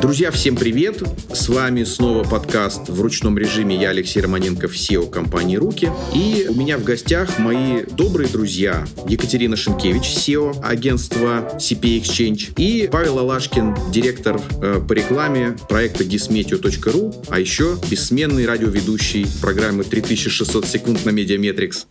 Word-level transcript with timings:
Друзья, 0.00 0.30
всем 0.30 0.54
привет! 0.54 1.02
С 1.32 1.48
вами 1.48 1.82
снова 1.84 2.24
подкаст 2.24 2.90
в 2.90 3.00
ручном 3.00 3.38
режиме. 3.38 3.74
Я 3.74 3.88
Алексей 3.88 4.20
Романенко, 4.20 4.66
CEO 4.66 5.08
компании 5.08 5.56
«Руки». 5.56 5.90
И 6.14 6.46
у 6.48 6.54
меня 6.54 6.76
в 6.76 6.84
гостях 6.84 7.38
мои 7.38 7.84
добрые 7.84 8.28
друзья 8.28 8.86
Екатерина 9.08 9.56
Шинкевич, 9.56 10.14
CEO 10.14 10.60
агентства 10.62 11.56
CPAExchange, 11.56 12.52
и 12.58 12.86
Павел 12.92 13.20
Алашкин, 13.20 13.74
директор 13.90 14.38
э, 14.60 14.80
по 14.86 14.92
рекламе 14.92 15.56
проекта 15.68 16.04
gismeteo.ru, 16.04 17.26
а 17.30 17.40
еще 17.40 17.78
бессменный 17.90 18.44
радиоведущий 18.44 19.26
программы 19.40 19.84
«3600 19.84 20.66
секунд» 20.66 21.04
на 21.06 21.10
Медиаметрикс. 21.10 21.86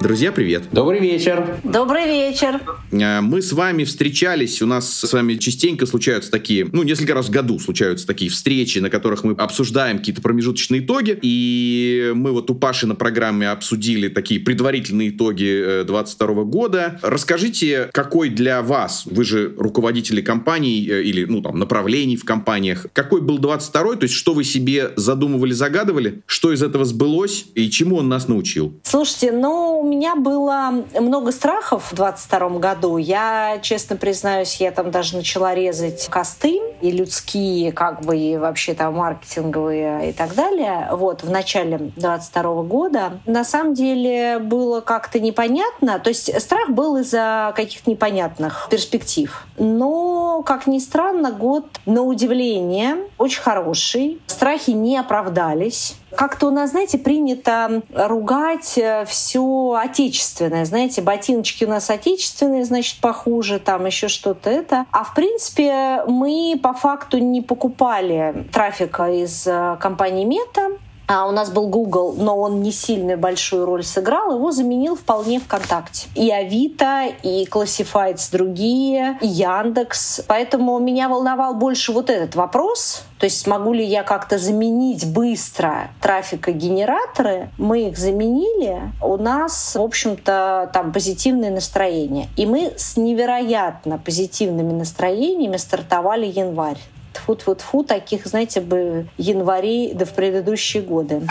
Друзья, 0.00 0.30
привет. 0.30 0.64
Добрый 0.70 1.00
вечер. 1.00 1.58
Добрый 1.64 2.06
вечер. 2.06 2.60
Э, 2.92 3.20
мы 3.20 3.42
с 3.42 3.52
вами 3.52 3.82
встречались, 3.82 4.62
у 4.62 4.66
нас 4.66 5.00
с 5.00 5.12
вами 5.12 5.34
частенько 5.34 5.86
случаются 5.86 6.30
такие, 6.30 6.68
ну, 6.70 6.84
несколько 6.84 7.14
раз 7.14 7.26
в 7.26 7.30
году 7.30 7.58
случаются 7.58 8.06
такие 8.06 8.30
встречи, 8.30 8.78
на 8.78 8.90
которых 8.90 9.24
мы 9.24 9.32
обсуждаем 9.32 9.98
какие-то 9.98 10.22
промежуточные 10.22 10.82
итоги. 10.82 11.18
И 11.20 12.12
мы 12.14 12.30
вот 12.30 12.48
у 12.48 12.54
Паши 12.54 12.86
на 12.86 12.94
программе 12.94 13.50
обсудили 13.50 14.06
такие 14.08 14.38
предварительные 14.38 15.10
итоги 15.10 15.82
2022 15.84 16.44
года. 16.44 17.00
Расскажите, 17.02 17.90
какой 17.92 18.28
для 18.28 18.62
вас, 18.62 19.04
вы 19.04 19.24
же 19.24 19.52
руководители 19.58 20.20
компаний 20.20 20.86
э, 20.88 21.02
или, 21.02 21.24
ну, 21.24 21.42
там, 21.42 21.58
направлений 21.58 22.16
в 22.16 22.24
компаниях, 22.24 22.86
какой 22.92 23.20
был 23.20 23.38
22 23.38 23.96
то 23.96 24.02
есть 24.02 24.14
что 24.14 24.32
вы 24.32 24.44
себе 24.44 24.92
задумывали, 24.96 25.52
загадывали, 25.52 26.22
что 26.26 26.52
из 26.52 26.62
этого 26.62 26.84
сбылось 26.84 27.46
и 27.54 27.68
чему 27.68 27.96
он 27.96 28.08
нас 28.08 28.28
научил? 28.28 28.74
Слушайте, 28.84 29.32
ну, 29.32 29.87
меня 29.88 30.14
было 30.14 30.84
много 30.98 31.32
страхов 31.32 31.90
в 31.90 31.94
22 31.94 32.48
году. 32.58 32.96
Я, 32.96 33.58
честно 33.62 33.96
признаюсь, 33.96 34.60
я 34.60 34.70
там 34.70 34.90
даже 34.90 35.16
начала 35.16 35.54
резать 35.54 36.08
косты 36.08 36.60
и 36.80 36.90
людские, 36.90 37.72
как 37.72 38.02
бы, 38.02 38.16
и 38.16 38.36
вообще 38.36 38.74
там 38.74 38.94
маркетинговые 38.94 40.10
и 40.10 40.12
так 40.12 40.34
далее. 40.34 40.88
Вот, 40.92 41.22
в 41.22 41.30
начале 41.30 41.78
22 41.96 42.62
года. 42.62 43.20
На 43.26 43.44
самом 43.44 43.74
деле 43.74 44.38
было 44.38 44.80
как-то 44.80 45.20
непонятно. 45.20 45.98
То 45.98 46.08
есть 46.08 46.40
страх 46.40 46.70
был 46.70 46.96
из-за 46.98 47.52
каких-то 47.56 47.90
непонятных 47.90 48.68
перспектив. 48.70 49.46
Но, 49.58 50.42
как 50.42 50.66
ни 50.66 50.78
странно, 50.78 51.32
год, 51.32 51.66
на 51.86 52.02
удивление, 52.02 52.96
очень 53.18 53.42
хороший. 53.42 54.20
Страхи 54.26 54.70
не 54.70 54.96
оправдались. 54.96 55.96
Как-то 56.16 56.48
у 56.48 56.50
нас, 56.50 56.70
знаете, 56.70 56.98
принято 56.98 57.82
ругать 57.92 58.78
э, 58.78 59.04
все 59.06 59.78
отечественное. 59.80 60.64
Знаете, 60.64 61.02
ботиночки 61.02 61.64
у 61.64 61.68
нас 61.68 61.90
отечественные, 61.90 62.64
значит, 62.64 63.00
похуже, 63.00 63.58
там 63.58 63.86
еще 63.86 64.08
что-то 64.08 64.50
это. 64.50 64.86
А 64.90 65.04
в 65.04 65.14
принципе 65.14 66.02
мы 66.06 66.58
по 66.62 66.72
факту 66.72 67.18
не 67.18 67.40
покупали 67.40 68.46
трафика 68.52 69.10
из 69.10 69.46
э, 69.46 69.76
компании 69.80 70.24
Мета. 70.24 70.70
А 71.10 71.26
у 71.26 71.30
нас 71.32 71.50
был 71.50 71.68
Google, 71.68 72.16
но 72.18 72.38
он 72.38 72.60
не 72.60 72.70
сильно 72.70 73.16
большую 73.16 73.64
роль 73.64 73.82
сыграл, 73.82 74.34
его 74.34 74.52
заменил 74.52 74.94
вполне 74.94 75.40
ВКонтакте. 75.40 76.06
И 76.14 76.30
Авито, 76.30 77.06
и 77.22 77.46
Classifieds 77.46 78.30
другие, 78.30 79.18
и 79.22 79.26
Яндекс. 79.26 80.20
Поэтому 80.28 80.78
меня 80.78 81.08
волновал 81.08 81.54
больше 81.54 81.92
вот 81.92 82.10
этот 82.10 82.34
вопрос, 82.34 83.04
то 83.18 83.24
есть 83.24 83.40
смогу 83.40 83.72
ли 83.72 83.84
я 83.84 84.04
как-то 84.04 84.38
заменить 84.38 85.12
быстро 85.12 85.90
трафикогенераторы. 86.00 87.50
Мы 87.58 87.88
их 87.88 87.98
заменили, 87.98 88.80
у 89.02 89.16
нас, 89.16 89.74
в 89.74 89.82
общем-то, 89.82 90.70
там 90.72 90.92
позитивное 90.92 91.50
настроение. 91.50 92.28
И 92.36 92.46
мы 92.46 92.72
с 92.76 92.96
невероятно 92.96 93.98
позитивными 93.98 94.72
настроениями 94.72 95.56
стартовали 95.56 96.26
январь 96.26 96.78
тфу-тфу-тфу, 97.12 97.84
таких, 97.84 98.26
знаете, 98.26 98.60
бы 98.60 99.08
январей 99.16 99.92
да 99.94 100.04
в 100.04 100.10
предыдущие 100.10 100.82
годы. 100.82 101.22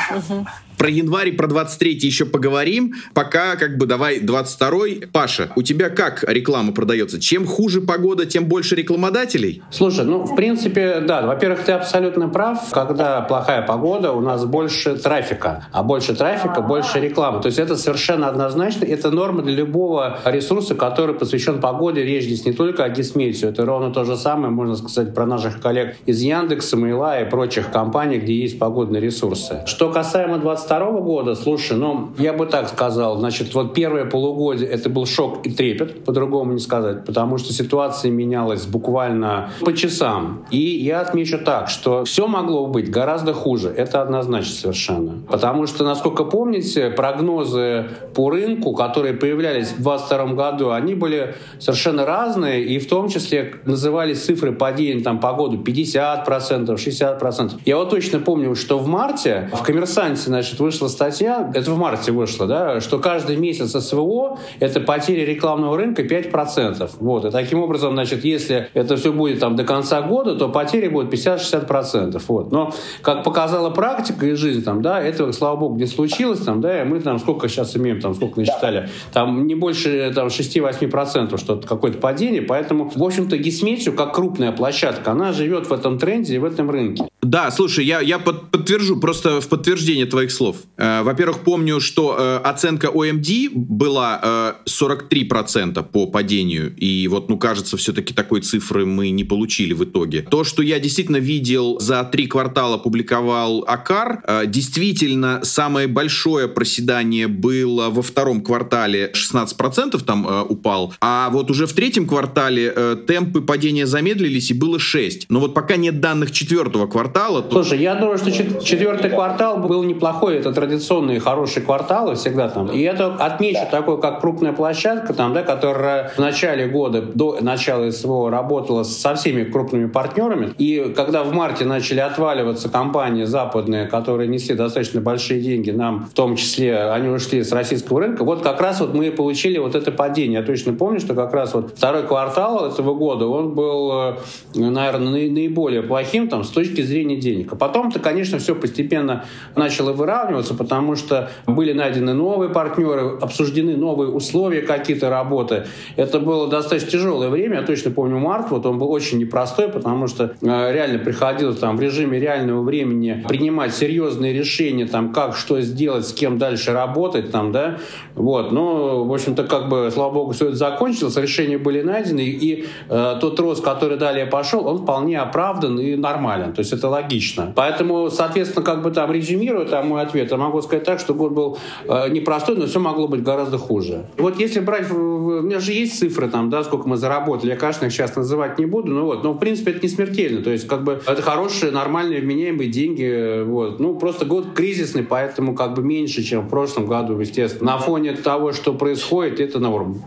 Про 0.77 0.89
январь, 0.89 1.31
про 1.31 1.47
23 1.47 1.97
еще 2.03 2.25
поговорим. 2.25 2.93
Пока 3.15 3.55
как 3.55 3.77
бы 3.77 3.87
давай 3.87 4.19
22 4.19 5.07
Паша, 5.11 5.49
у 5.55 5.63
тебя 5.63 5.89
как 5.89 6.23
реклама 6.27 6.71
продается? 6.71 7.19
Чем 7.19 7.47
хуже 7.47 7.81
погода, 7.81 8.27
тем 8.27 8.45
больше 8.45 8.75
рекламодателей? 8.75 9.63
Слушай, 9.71 10.05
ну, 10.05 10.23
в 10.23 10.35
принципе, 10.35 10.99
да. 10.99 11.25
Во-первых, 11.25 11.63
ты 11.63 11.71
абсолютно 11.71 12.29
прав. 12.29 12.69
Когда 12.71 13.21
плохая 13.21 13.63
погода, 13.63 14.11
у 14.11 14.21
нас 14.21 14.45
больше 14.45 14.95
трафика. 14.97 15.67
А 15.71 15.81
больше 15.81 16.15
трафика, 16.15 16.61
больше 16.61 16.99
рекламы. 16.99 17.41
То 17.41 17.47
есть 17.47 17.57
это 17.57 17.75
совершенно 17.75 18.27
однозначно. 18.27 18.85
Это 18.85 19.09
норма 19.09 19.41
для 19.41 19.55
любого 19.55 20.19
ресурса, 20.25 20.75
который 20.75 21.15
посвящен 21.15 21.59
погоде. 21.59 22.03
Речь 22.03 22.25
здесь 22.25 22.45
не 22.45 22.53
только 22.53 22.83
о 22.83 22.89
Гисмете. 22.89 23.47
Это 23.47 23.65
ровно 23.65 23.91
то 23.91 24.03
же 24.03 24.15
самое, 24.15 24.51
можно 24.51 24.75
сказать, 24.75 25.15
про 25.15 25.25
наших 25.25 25.59
коллег 25.59 25.95
из 26.05 26.21
Яндекса, 26.21 26.77
Мейла 26.77 27.19
и 27.21 27.27
прочих 27.27 27.71
компаний, 27.71 28.19
где 28.19 28.33
есть 28.35 28.59
погодные 28.59 29.01
ресурсы. 29.01 29.63
Что 29.65 29.91
касаемо 29.91 30.37
22 30.37 30.66
22 30.67 31.01
года, 31.01 31.35
слушай, 31.35 31.77
ну, 31.77 32.09
я 32.19 32.33
бы 32.33 32.45
так 32.45 32.67
сказал, 32.67 33.17
значит, 33.17 33.53
вот 33.53 33.73
первое 33.73 34.05
полугодие 34.05 34.69
это 34.69 34.89
был 34.89 35.05
шок 35.05 35.45
и 35.45 35.49
трепет, 35.49 36.03
по-другому 36.03 36.53
не 36.53 36.59
сказать, 36.59 37.05
потому 37.05 37.37
что 37.37 37.53
ситуация 37.53 38.11
менялась 38.11 38.65
буквально 38.65 39.51
по 39.61 39.73
часам. 39.73 40.45
И 40.51 40.57
я 40.57 41.01
отмечу 41.01 41.39
так, 41.39 41.69
что 41.69 42.03
все 42.03 42.27
могло 42.27 42.67
быть 42.67 42.91
гораздо 42.91 43.33
хуже, 43.33 43.69
это 43.69 44.01
однозначно 44.01 44.53
совершенно. 44.53 45.21
Потому 45.29 45.67
что, 45.67 45.85
насколько 45.85 46.25
помните, 46.25 46.89
прогнозы 46.89 47.85
по 48.13 48.29
рынку, 48.29 48.73
которые 48.73 49.13
появлялись 49.13 49.67
в 49.67 49.81
2022 49.81 50.25
году, 50.33 50.71
они 50.71 50.95
были 50.95 51.35
совершенно 51.59 52.05
разные, 52.05 52.63
и 52.63 52.79
в 52.79 52.89
том 52.89 53.07
числе 53.07 53.55
назывались 53.65 54.23
цифры 54.23 54.51
падения 54.51 55.01
там, 55.01 55.19
по 55.19 55.33
году 55.33 55.57
50%, 55.63 56.25
60%. 56.25 57.51
Я 57.65 57.77
вот 57.77 57.89
точно 57.89 58.19
помню, 58.19 58.55
что 58.55 58.77
в 58.77 58.87
марте 58.87 59.49
в 59.53 59.63
«Коммерсанте» 59.63 60.23
значит, 60.23 60.56
значит, 60.57 60.59
вышла 60.59 60.87
статья, 60.87 61.51
это 61.53 61.71
в 61.71 61.77
марте 61.77 62.11
вышло, 62.11 62.47
да, 62.47 62.81
что 62.81 62.99
каждый 62.99 63.37
месяц 63.37 63.71
СВО— 63.71 64.39
это 64.59 64.79
потеря 64.79 65.25
рекламного 65.25 65.77
рынка 65.77 66.03
5%. 66.03 66.89
Вот, 66.99 67.25
и 67.25 67.31
таким 67.31 67.61
образом, 67.61 67.93
значит, 67.93 68.25
если 68.25 68.69
это 68.73 68.95
все 68.97 69.11
будет 69.11 69.39
там 69.39 69.55
до 69.55 69.63
конца 69.63 70.01
года, 70.01 70.35
то 70.35 70.49
потери 70.49 70.87
будут 70.87 71.13
50-60%. 71.13 72.21
Вот. 72.27 72.51
Но, 72.51 72.73
как 73.01 73.23
показала 73.23 73.69
практика 73.69 74.25
и 74.25 74.33
жизнь, 74.33 74.63
там, 74.63 74.81
да, 74.81 75.01
этого, 75.01 75.31
слава 75.31 75.55
богу, 75.57 75.77
не 75.77 75.85
случилось, 75.85 76.39
там, 76.39 76.61
да, 76.61 76.81
и 76.81 76.85
мы 76.85 76.99
там 76.99 77.19
сколько 77.19 77.47
сейчас 77.47 77.75
имеем, 77.77 78.01
там, 78.01 78.15
сколько 78.15 78.39
насчитали, 78.39 78.89
там 79.13 79.47
не 79.47 79.55
больше 79.55 80.11
там 80.13 80.27
6-8% 80.27 81.37
что-то, 81.37 81.67
какое-то 81.67 81.97
падение, 81.97 82.41
поэтому, 82.41 82.91
в 82.93 83.03
общем-то, 83.03 83.37
Гисметию, 83.37 83.95
как 83.95 84.13
крупная 84.13 84.51
площадка, 84.51 85.11
она 85.11 85.31
живет 85.31 85.69
в 85.69 85.73
этом 85.73 85.97
тренде 85.99 86.35
и 86.35 86.37
в 86.37 86.45
этом 86.45 86.69
рынке. 86.69 87.05
Да, 87.27 87.51
слушай, 87.51 87.85
я, 87.85 87.99
я 87.99 88.19
под, 88.19 88.51
подтвержу, 88.51 88.97
просто 88.97 89.41
в 89.41 89.47
подтверждение 89.49 90.05
твоих 90.05 90.31
слов. 90.31 90.57
Э, 90.77 91.03
во-первых, 91.03 91.39
помню, 91.39 91.81
что 91.81 92.15
э, 92.17 92.37
оценка 92.37 92.87
OMD 92.87 93.49
была 93.53 94.55
э, 94.65 94.69
43% 94.69 95.83
по 95.83 96.07
падению, 96.07 96.73
и 96.77 97.07
вот, 97.09 97.27
ну, 97.29 97.37
кажется, 97.37 97.75
все-таки 97.75 98.13
такой 98.13 98.39
цифры 98.39 98.85
мы 98.85 99.09
не 99.09 99.25
получили 99.25 99.73
в 99.73 99.83
итоге. 99.83 100.21
То, 100.21 100.45
что 100.45 100.63
я 100.63 100.79
действительно 100.79 101.17
видел 101.17 101.79
за 101.81 102.01
три 102.05 102.27
квартала, 102.27 102.77
публиковал 102.77 103.65
Акар, 103.67 104.23
э, 104.25 104.43
действительно, 104.45 105.41
самое 105.43 105.87
большое 105.87 106.47
проседание 106.47 107.27
было 107.27 107.89
во 107.89 108.01
втором 108.01 108.41
квартале, 108.41 109.11
16% 109.13 110.01
там 110.05 110.25
э, 110.25 110.43
упал, 110.43 110.93
а 111.01 111.29
вот 111.29 111.51
уже 111.51 111.67
в 111.67 111.73
третьем 111.73 112.07
квартале 112.07 112.71
э, 112.73 112.95
темпы 113.05 113.41
падения 113.41 113.85
замедлились, 113.85 114.51
и 114.51 114.53
было 114.53 114.79
6. 114.79 115.25
Но 115.29 115.41
вот 115.41 115.53
пока 115.53 115.75
нет 115.75 115.99
данных 115.99 116.31
четвертого 116.31 116.87
квартала, 116.87 117.16
квартала. 117.17 117.43
Слушай, 117.49 117.79
я 117.79 117.95
думаю, 117.95 118.17
что 118.17 118.31
четвертый 118.31 119.09
квартал 119.09 119.57
был 119.57 119.83
неплохой. 119.83 120.37
Это 120.37 120.51
традиционные 120.51 121.19
хорошие 121.19 121.63
кварталы 121.65 122.15
всегда 122.15 122.49
там. 122.49 122.67
И 122.67 122.81
это 122.81 123.15
отмечу 123.15 123.61
такой, 123.71 123.99
как 123.99 124.21
крупная 124.21 124.53
площадка, 124.53 125.13
там, 125.13 125.33
да, 125.33 125.43
которая 125.43 126.09
в 126.15 126.19
начале 126.19 126.67
года, 126.67 127.01
до 127.01 127.37
начала 127.41 127.89
СВО, 127.91 128.29
работала 128.29 128.83
со 128.83 129.15
всеми 129.15 129.43
крупными 129.43 129.87
партнерами. 129.87 130.53
И 130.57 130.93
когда 130.95 131.23
в 131.23 131.33
марте 131.33 131.65
начали 131.65 131.99
отваливаться 131.99 132.69
компании 132.69 133.23
западные, 133.23 133.87
которые 133.87 134.27
несли 134.27 134.55
достаточно 134.55 135.01
большие 135.01 135.41
деньги, 135.41 135.71
нам 135.71 136.07
в 136.11 136.13
том 136.13 136.35
числе, 136.35 136.91
они 136.91 137.09
ушли 137.09 137.43
с 137.43 137.51
российского 137.51 138.01
рынка, 138.01 138.23
вот 138.23 138.41
как 138.41 138.61
раз 138.61 138.79
вот 138.79 138.93
мы 138.93 139.11
получили 139.11 139.57
вот 139.57 139.75
это 139.75 139.91
падение. 139.91 140.39
Я 140.39 140.45
точно 140.45 140.73
помню, 140.73 140.99
что 140.99 141.15
как 141.15 141.33
раз 141.33 141.53
вот 141.53 141.73
второй 141.75 142.03
квартал 142.03 142.67
этого 142.67 142.93
года, 142.93 143.27
он 143.27 143.53
был, 143.53 143.91
э, 143.91 144.15
наверное, 144.55 145.29
наиболее 145.29 145.81
плохим 145.81 146.27
там 146.27 146.43
с 146.43 146.49
точки 146.49 146.81
зрения 146.81 147.06
распределения 147.07 147.15
денег. 147.15 147.53
А 147.53 147.55
потом-то, 147.55 147.99
конечно, 147.99 148.37
все 148.39 148.55
постепенно 148.55 149.25
начало 149.55 149.93
выравниваться, 149.93 150.53
потому 150.53 150.95
что 150.95 151.29
были 151.45 151.73
найдены 151.73 152.13
новые 152.13 152.49
партнеры, 152.49 153.17
обсуждены 153.21 153.75
новые 153.75 154.09
условия 154.09 154.61
какие-то 154.61 155.09
работы. 155.09 155.65
Это 155.95 156.19
было 156.19 156.47
достаточно 156.47 156.91
тяжелое 156.91 157.29
время. 157.29 157.57
Я 157.57 157.63
точно 157.63 157.91
помню 157.91 158.17
март, 158.19 158.51
вот 158.51 158.65
он 158.65 158.79
был 158.79 158.91
очень 158.91 159.19
непростой, 159.19 159.67
потому 159.67 160.07
что 160.07 160.35
э, 160.41 160.73
реально 160.73 160.99
приходилось 160.99 161.57
там 161.57 161.77
в 161.77 161.81
режиме 161.81 162.19
реального 162.19 162.61
времени 162.61 163.25
принимать 163.27 163.73
серьезные 163.73 164.33
решения, 164.33 164.85
там, 164.85 165.13
как 165.13 165.35
что 165.35 165.61
сделать, 165.61 166.07
с 166.07 166.13
кем 166.13 166.37
дальше 166.37 166.73
работать, 166.73 167.31
там, 167.31 167.51
да, 167.51 167.77
вот. 168.15 168.51
Ну, 168.51 169.05
в 169.05 169.13
общем-то, 169.13 169.43
как 169.43 169.69
бы, 169.69 169.89
слава 169.93 170.13
богу, 170.13 170.31
все 170.31 170.47
это 170.47 170.55
закончилось, 170.55 171.17
решения 171.17 171.57
были 171.57 171.81
найдены, 171.81 172.21
и 172.21 172.65
э, 172.89 173.17
тот 173.19 173.39
рост, 173.39 173.63
который 173.63 173.97
далее 173.97 174.25
пошел, 174.25 174.67
он 174.67 174.77
вполне 174.79 175.19
оправдан 175.19 175.79
и 175.79 175.95
нормален, 175.95 176.53
то 176.53 176.59
есть 176.59 176.73
это 176.73 176.86
логично. 176.89 177.53
Поэтому, 177.55 178.09
соответственно, 178.09 178.65
как 178.65 178.81
бы 178.81 178.91
там 178.91 179.11
резюмируя 179.11 179.65
там 179.65 179.87
мой 179.87 180.01
ответ, 180.01 180.31
я 180.31 180.37
могу 180.37 180.61
сказать 180.61 180.83
так, 180.83 180.99
что 180.99 181.13
год 181.13 181.31
был 181.31 181.57
э, 181.85 182.09
непростой, 182.09 182.55
но 182.57 182.65
все 182.65 182.79
могло 182.79 183.07
быть 183.07 183.23
гораздо 183.23 183.57
хуже. 183.57 184.05
Вот 184.17 184.39
если 184.39 184.59
брать, 184.59 184.89
у 184.91 185.41
меня 185.41 185.59
же 185.59 185.73
есть 185.73 185.99
цифры 185.99 186.29
там, 186.29 186.49
да, 186.49 186.63
сколько 186.63 186.87
мы 186.87 186.97
заработали, 186.97 187.51
я, 187.51 187.55
конечно, 187.55 187.85
их 187.85 187.91
сейчас 187.91 188.15
называть 188.15 188.59
не 188.59 188.65
буду, 188.65 188.91
но 188.91 189.05
вот, 189.05 189.23
но 189.23 189.33
в 189.33 189.37
принципе 189.37 189.71
это 189.71 189.81
не 189.81 189.89
смертельно, 189.89 190.41
то 190.41 190.49
есть 190.49 190.67
как 190.67 190.83
бы 190.83 191.01
это 191.05 191.21
хорошие, 191.21 191.71
нормальные, 191.71 192.21
вменяемые 192.21 192.69
деньги, 192.69 193.43
вот. 193.43 193.79
Ну, 193.79 193.95
просто 193.95 194.25
год 194.25 194.53
кризисный, 194.53 195.03
поэтому 195.03 195.55
как 195.55 195.73
бы 195.73 195.81
меньше, 195.81 196.23
чем 196.23 196.41
в 196.41 196.49
прошлом 196.49 196.85
году, 196.85 197.19
естественно. 197.19 197.73
На 197.73 197.77
фоне 197.77 198.13
того, 198.13 198.53
что 198.53 198.73
происходит, 198.73 199.39
это 199.39 199.59
норм. 199.59 200.01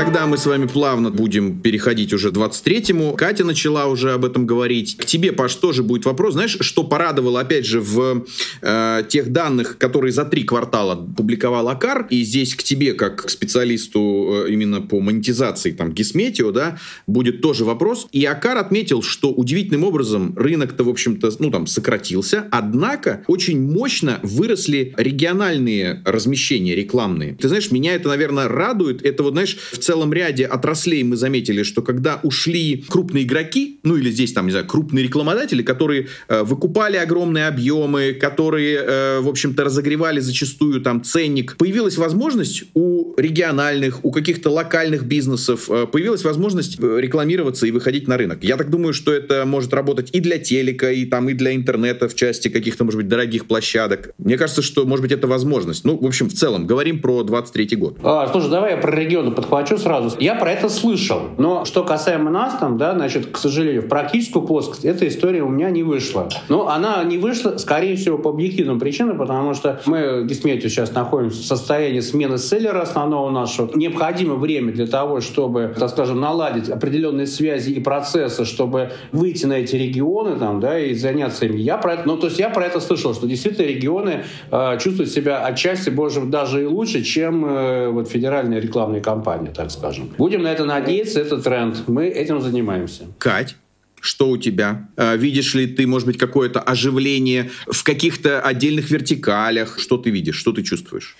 Тогда 0.00 0.26
мы 0.26 0.38
с 0.38 0.46
вами 0.46 0.66
плавно 0.66 1.10
будем 1.10 1.60
переходить 1.60 2.14
уже 2.14 2.30
к 2.30 2.34
23-му. 2.34 3.12
Катя 3.16 3.44
начала 3.44 3.84
уже 3.84 4.12
об 4.12 4.24
этом 4.24 4.46
говорить. 4.46 4.96
К 4.96 5.04
тебе, 5.04 5.30
Паш, 5.30 5.54
тоже 5.56 5.82
будет 5.82 6.06
вопрос. 6.06 6.32
Знаешь, 6.32 6.56
что 6.62 6.84
порадовало, 6.84 7.40
опять 7.40 7.66
же, 7.66 7.82
в 7.82 8.24
э, 8.62 9.02
тех 9.10 9.30
данных, 9.30 9.76
которые 9.76 10.12
за 10.12 10.24
три 10.24 10.44
квартала 10.44 10.96
публиковал 10.96 11.68
Акар, 11.68 12.06
и 12.08 12.22
здесь 12.22 12.54
к 12.54 12.62
тебе, 12.62 12.94
как 12.94 13.26
к 13.26 13.28
специалисту 13.28 14.46
э, 14.46 14.50
именно 14.50 14.80
по 14.80 15.00
монетизации, 15.00 15.72
там, 15.72 15.92
Гисметио, 15.92 16.50
да, 16.50 16.78
будет 17.06 17.42
тоже 17.42 17.66
вопрос. 17.66 18.08
И 18.10 18.24
Акар 18.24 18.56
отметил, 18.56 19.02
что 19.02 19.30
удивительным 19.30 19.84
образом 19.84 20.32
рынок-то, 20.34 20.82
в 20.82 20.88
общем-то, 20.88 21.30
ну, 21.40 21.50
там, 21.50 21.66
сократился, 21.66 22.46
однако 22.50 23.22
очень 23.26 23.60
мощно 23.60 24.18
выросли 24.22 24.94
региональные 24.96 26.00
размещения 26.06 26.74
рекламные. 26.74 27.34
Ты 27.34 27.48
знаешь, 27.48 27.70
меня 27.70 27.94
это, 27.96 28.08
наверное, 28.08 28.48
радует. 28.48 29.04
Это 29.04 29.24
вот, 29.24 29.32
знаешь, 29.32 29.58
в 29.70 29.76
целом 29.76 29.89
ряде 30.12 30.46
отраслей 30.46 31.02
мы 31.02 31.16
заметили, 31.16 31.62
что 31.62 31.82
когда 31.82 32.20
ушли 32.22 32.84
крупные 32.88 33.24
игроки, 33.24 33.80
ну 33.82 33.96
или 33.96 34.10
здесь 34.10 34.32
там, 34.32 34.46
не 34.46 34.52
знаю, 34.52 34.66
крупные 34.66 35.04
рекламодатели, 35.04 35.62
которые 35.62 36.08
э, 36.28 36.42
выкупали 36.42 36.96
огромные 36.96 37.46
объемы, 37.46 38.12
которые, 38.12 38.78
э, 38.78 39.20
в 39.20 39.28
общем-то, 39.28 39.64
разогревали 39.64 40.20
зачастую 40.20 40.80
там 40.80 41.02
ценник, 41.02 41.56
появилась 41.56 41.96
возможность 41.96 42.64
у 42.74 43.14
региональных, 43.16 44.04
у 44.04 44.10
каких-то 44.10 44.50
локальных 44.50 45.04
бизнесов, 45.04 45.70
э, 45.70 45.86
появилась 45.86 46.24
возможность 46.24 46.78
э, 46.80 46.98
рекламироваться 47.00 47.66
и 47.66 47.70
выходить 47.70 48.08
на 48.08 48.16
рынок. 48.16 48.44
Я 48.44 48.56
так 48.56 48.70
думаю, 48.70 48.92
что 48.92 49.12
это 49.12 49.44
может 49.46 49.72
работать 49.74 50.10
и 50.12 50.20
для 50.20 50.38
телека, 50.38 50.90
и 50.90 51.04
там, 51.04 51.28
и 51.28 51.34
для 51.34 51.54
интернета 51.54 52.08
в 52.08 52.14
части 52.14 52.48
каких-то, 52.48 52.84
может 52.84 52.98
быть, 52.98 53.08
дорогих 53.08 53.46
площадок. 53.46 54.14
Мне 54.18 54.36
кажется, 54.36 54.62
что, 54.62 54.84
может 54.84 55.02
быть, 55.02 55.12
это 55.12 55.26
возможность. 55.26 55.84
Ну, 55.84 55.96
в 55.96 56.06
общем, 56.06 56.28
в 56.28 56.34
целом, 56.34 56.66
говорим 56.66 57.00
про 57.00 57.22
23 57.22 57.76
год. 57.76 57.98
А, 58.02 58.28
слушай, 58.30 58.50
давай 58.50 58.72
я 58.72 58.76
про 58.76 58.94
регионы 58.94 59.30
подхвачу 59.30 59.78
сразу. 59.80 60.16
Я 60.20 60.34
про 60.34 60.52
это 60.52 60.68
слышал. 60.68 61.22
Но 61.38 61.64
что 61.64 61.84
касаемо 61.84 62.30
нас, 62.30 62.58
там, 62.58 62.78
да, 62.78 62.94
значит, 62.94 63.26
к 63.26 63.38
сожалению, 63.38 63.82
в 63.82 63.88
практическую 63.88 64.44
плоскость 64.46 64.84
эта 64.84 65.06
история 65.08 65.42
у 65.42 65.48
меня 65.48 65.70
не 65.70 65.82
вышла. 65.82 66.28
Но 66.48 66.68
она 66.68 67.02
не 67.04 67.18
вышла, 67.18 67.58
скорее 67.58 67.96
всего, 67.96 68.18
по 68.18 68.30
объективным 68.30 68.78
причинам, 68.78 69.18
потому 69.18 69.54
что 69.54 69.80
мы, 69.86 70.24
Гисметью, 70.24 70.70
сейчас 70.70 70.92
находимся 70.92 71.42
в 71.42 71.44
состоянии 71.44 72.00
смены 72.00 72.38
селлера 72.38 72.82
основного 72.82 73.30
нашего. 73.30 73.70
Необходимо 73.74 74.34
время 74.34 74.72
для 74.72 74.86
того, 74.86 75.20
чтобы, 75.20 75.74
так 75.78 75.90
скажем, 75.90 76.20
наладить 76.20 76.68
определенные 76.68 77.26
связи 77.26 77.70
и 77.70 77.80
процессы, 77.80 78.44
чтобы 78.44 78.90
выйти 79.12 79.46
на 79.46 79.54
эти 79.54 79.76
регионы 79.76 80.36
там, 80.36 80.60
да, 80.60 80.78
и 80.78 80.94
заняться 80.94 81.46
ими. 81.46 81.60
Я 81.60 81.78
про 81.78 81.94
это, 81.94 82.02
ну, 82.06 82.16
то 82.16 82.26
есть 82.26 82.38
я 82.38 82.50
про 82.50 82.66
это 82.66 82.80
слышал, 82.80 83.14
что 83.14 83.26
действительно 83.26 83.66
регионы 83.66 84.24
э, 84.50 84.78
чувствуют 84.78 85.10
себя 85.10 85.44
отчасти, 85.44 85.90
может 85.90 86.30
даже 86.30 86.62
и 86.62 86.66
лучше, 86.66 87.02
чем 87.02 87.44
э, 87.44 87.88
вот 87.88 88.08
федеральные 88.08 88.60
рекламные 88.60 89.00
кампании, 89.00 89.50
так 89.54 89.69
скажем. 89.70 90.14
Будем 90.18 90.42
на 90.42 90.48
это 90.52 90.64
надеяться, 90.64 91.20
это 91.20 91.40
тренд. 91.40 91.88
Мы 91.88 92.08
этим 92.08 92.40
занимаемся. 92.40 93.04
Кать? 93.18 93.56
Что 94.00 94.28
у 94.28 94.36
тебя? 94.36 94.88
А, 94.96 95.16
видишь 95.16 95.54
ли 95.54 95.66
ты, 95.66 95.86
может 95.86 96.06
быть, 96.06 96.18
какое-то 96.18 96.60
оживление 96.60 97.50
в 97.66 97.82
каких-то 97.84 98.40
отдельных 98.40 98.90
вертикалях? 98.90 99.78
Что 99.78 99.98
ты 99.98 100.10
видишь? 100.10 100.36
Что 100.36 100.52
ты 100.52 100.62
чувствуешь? 100.62 101.16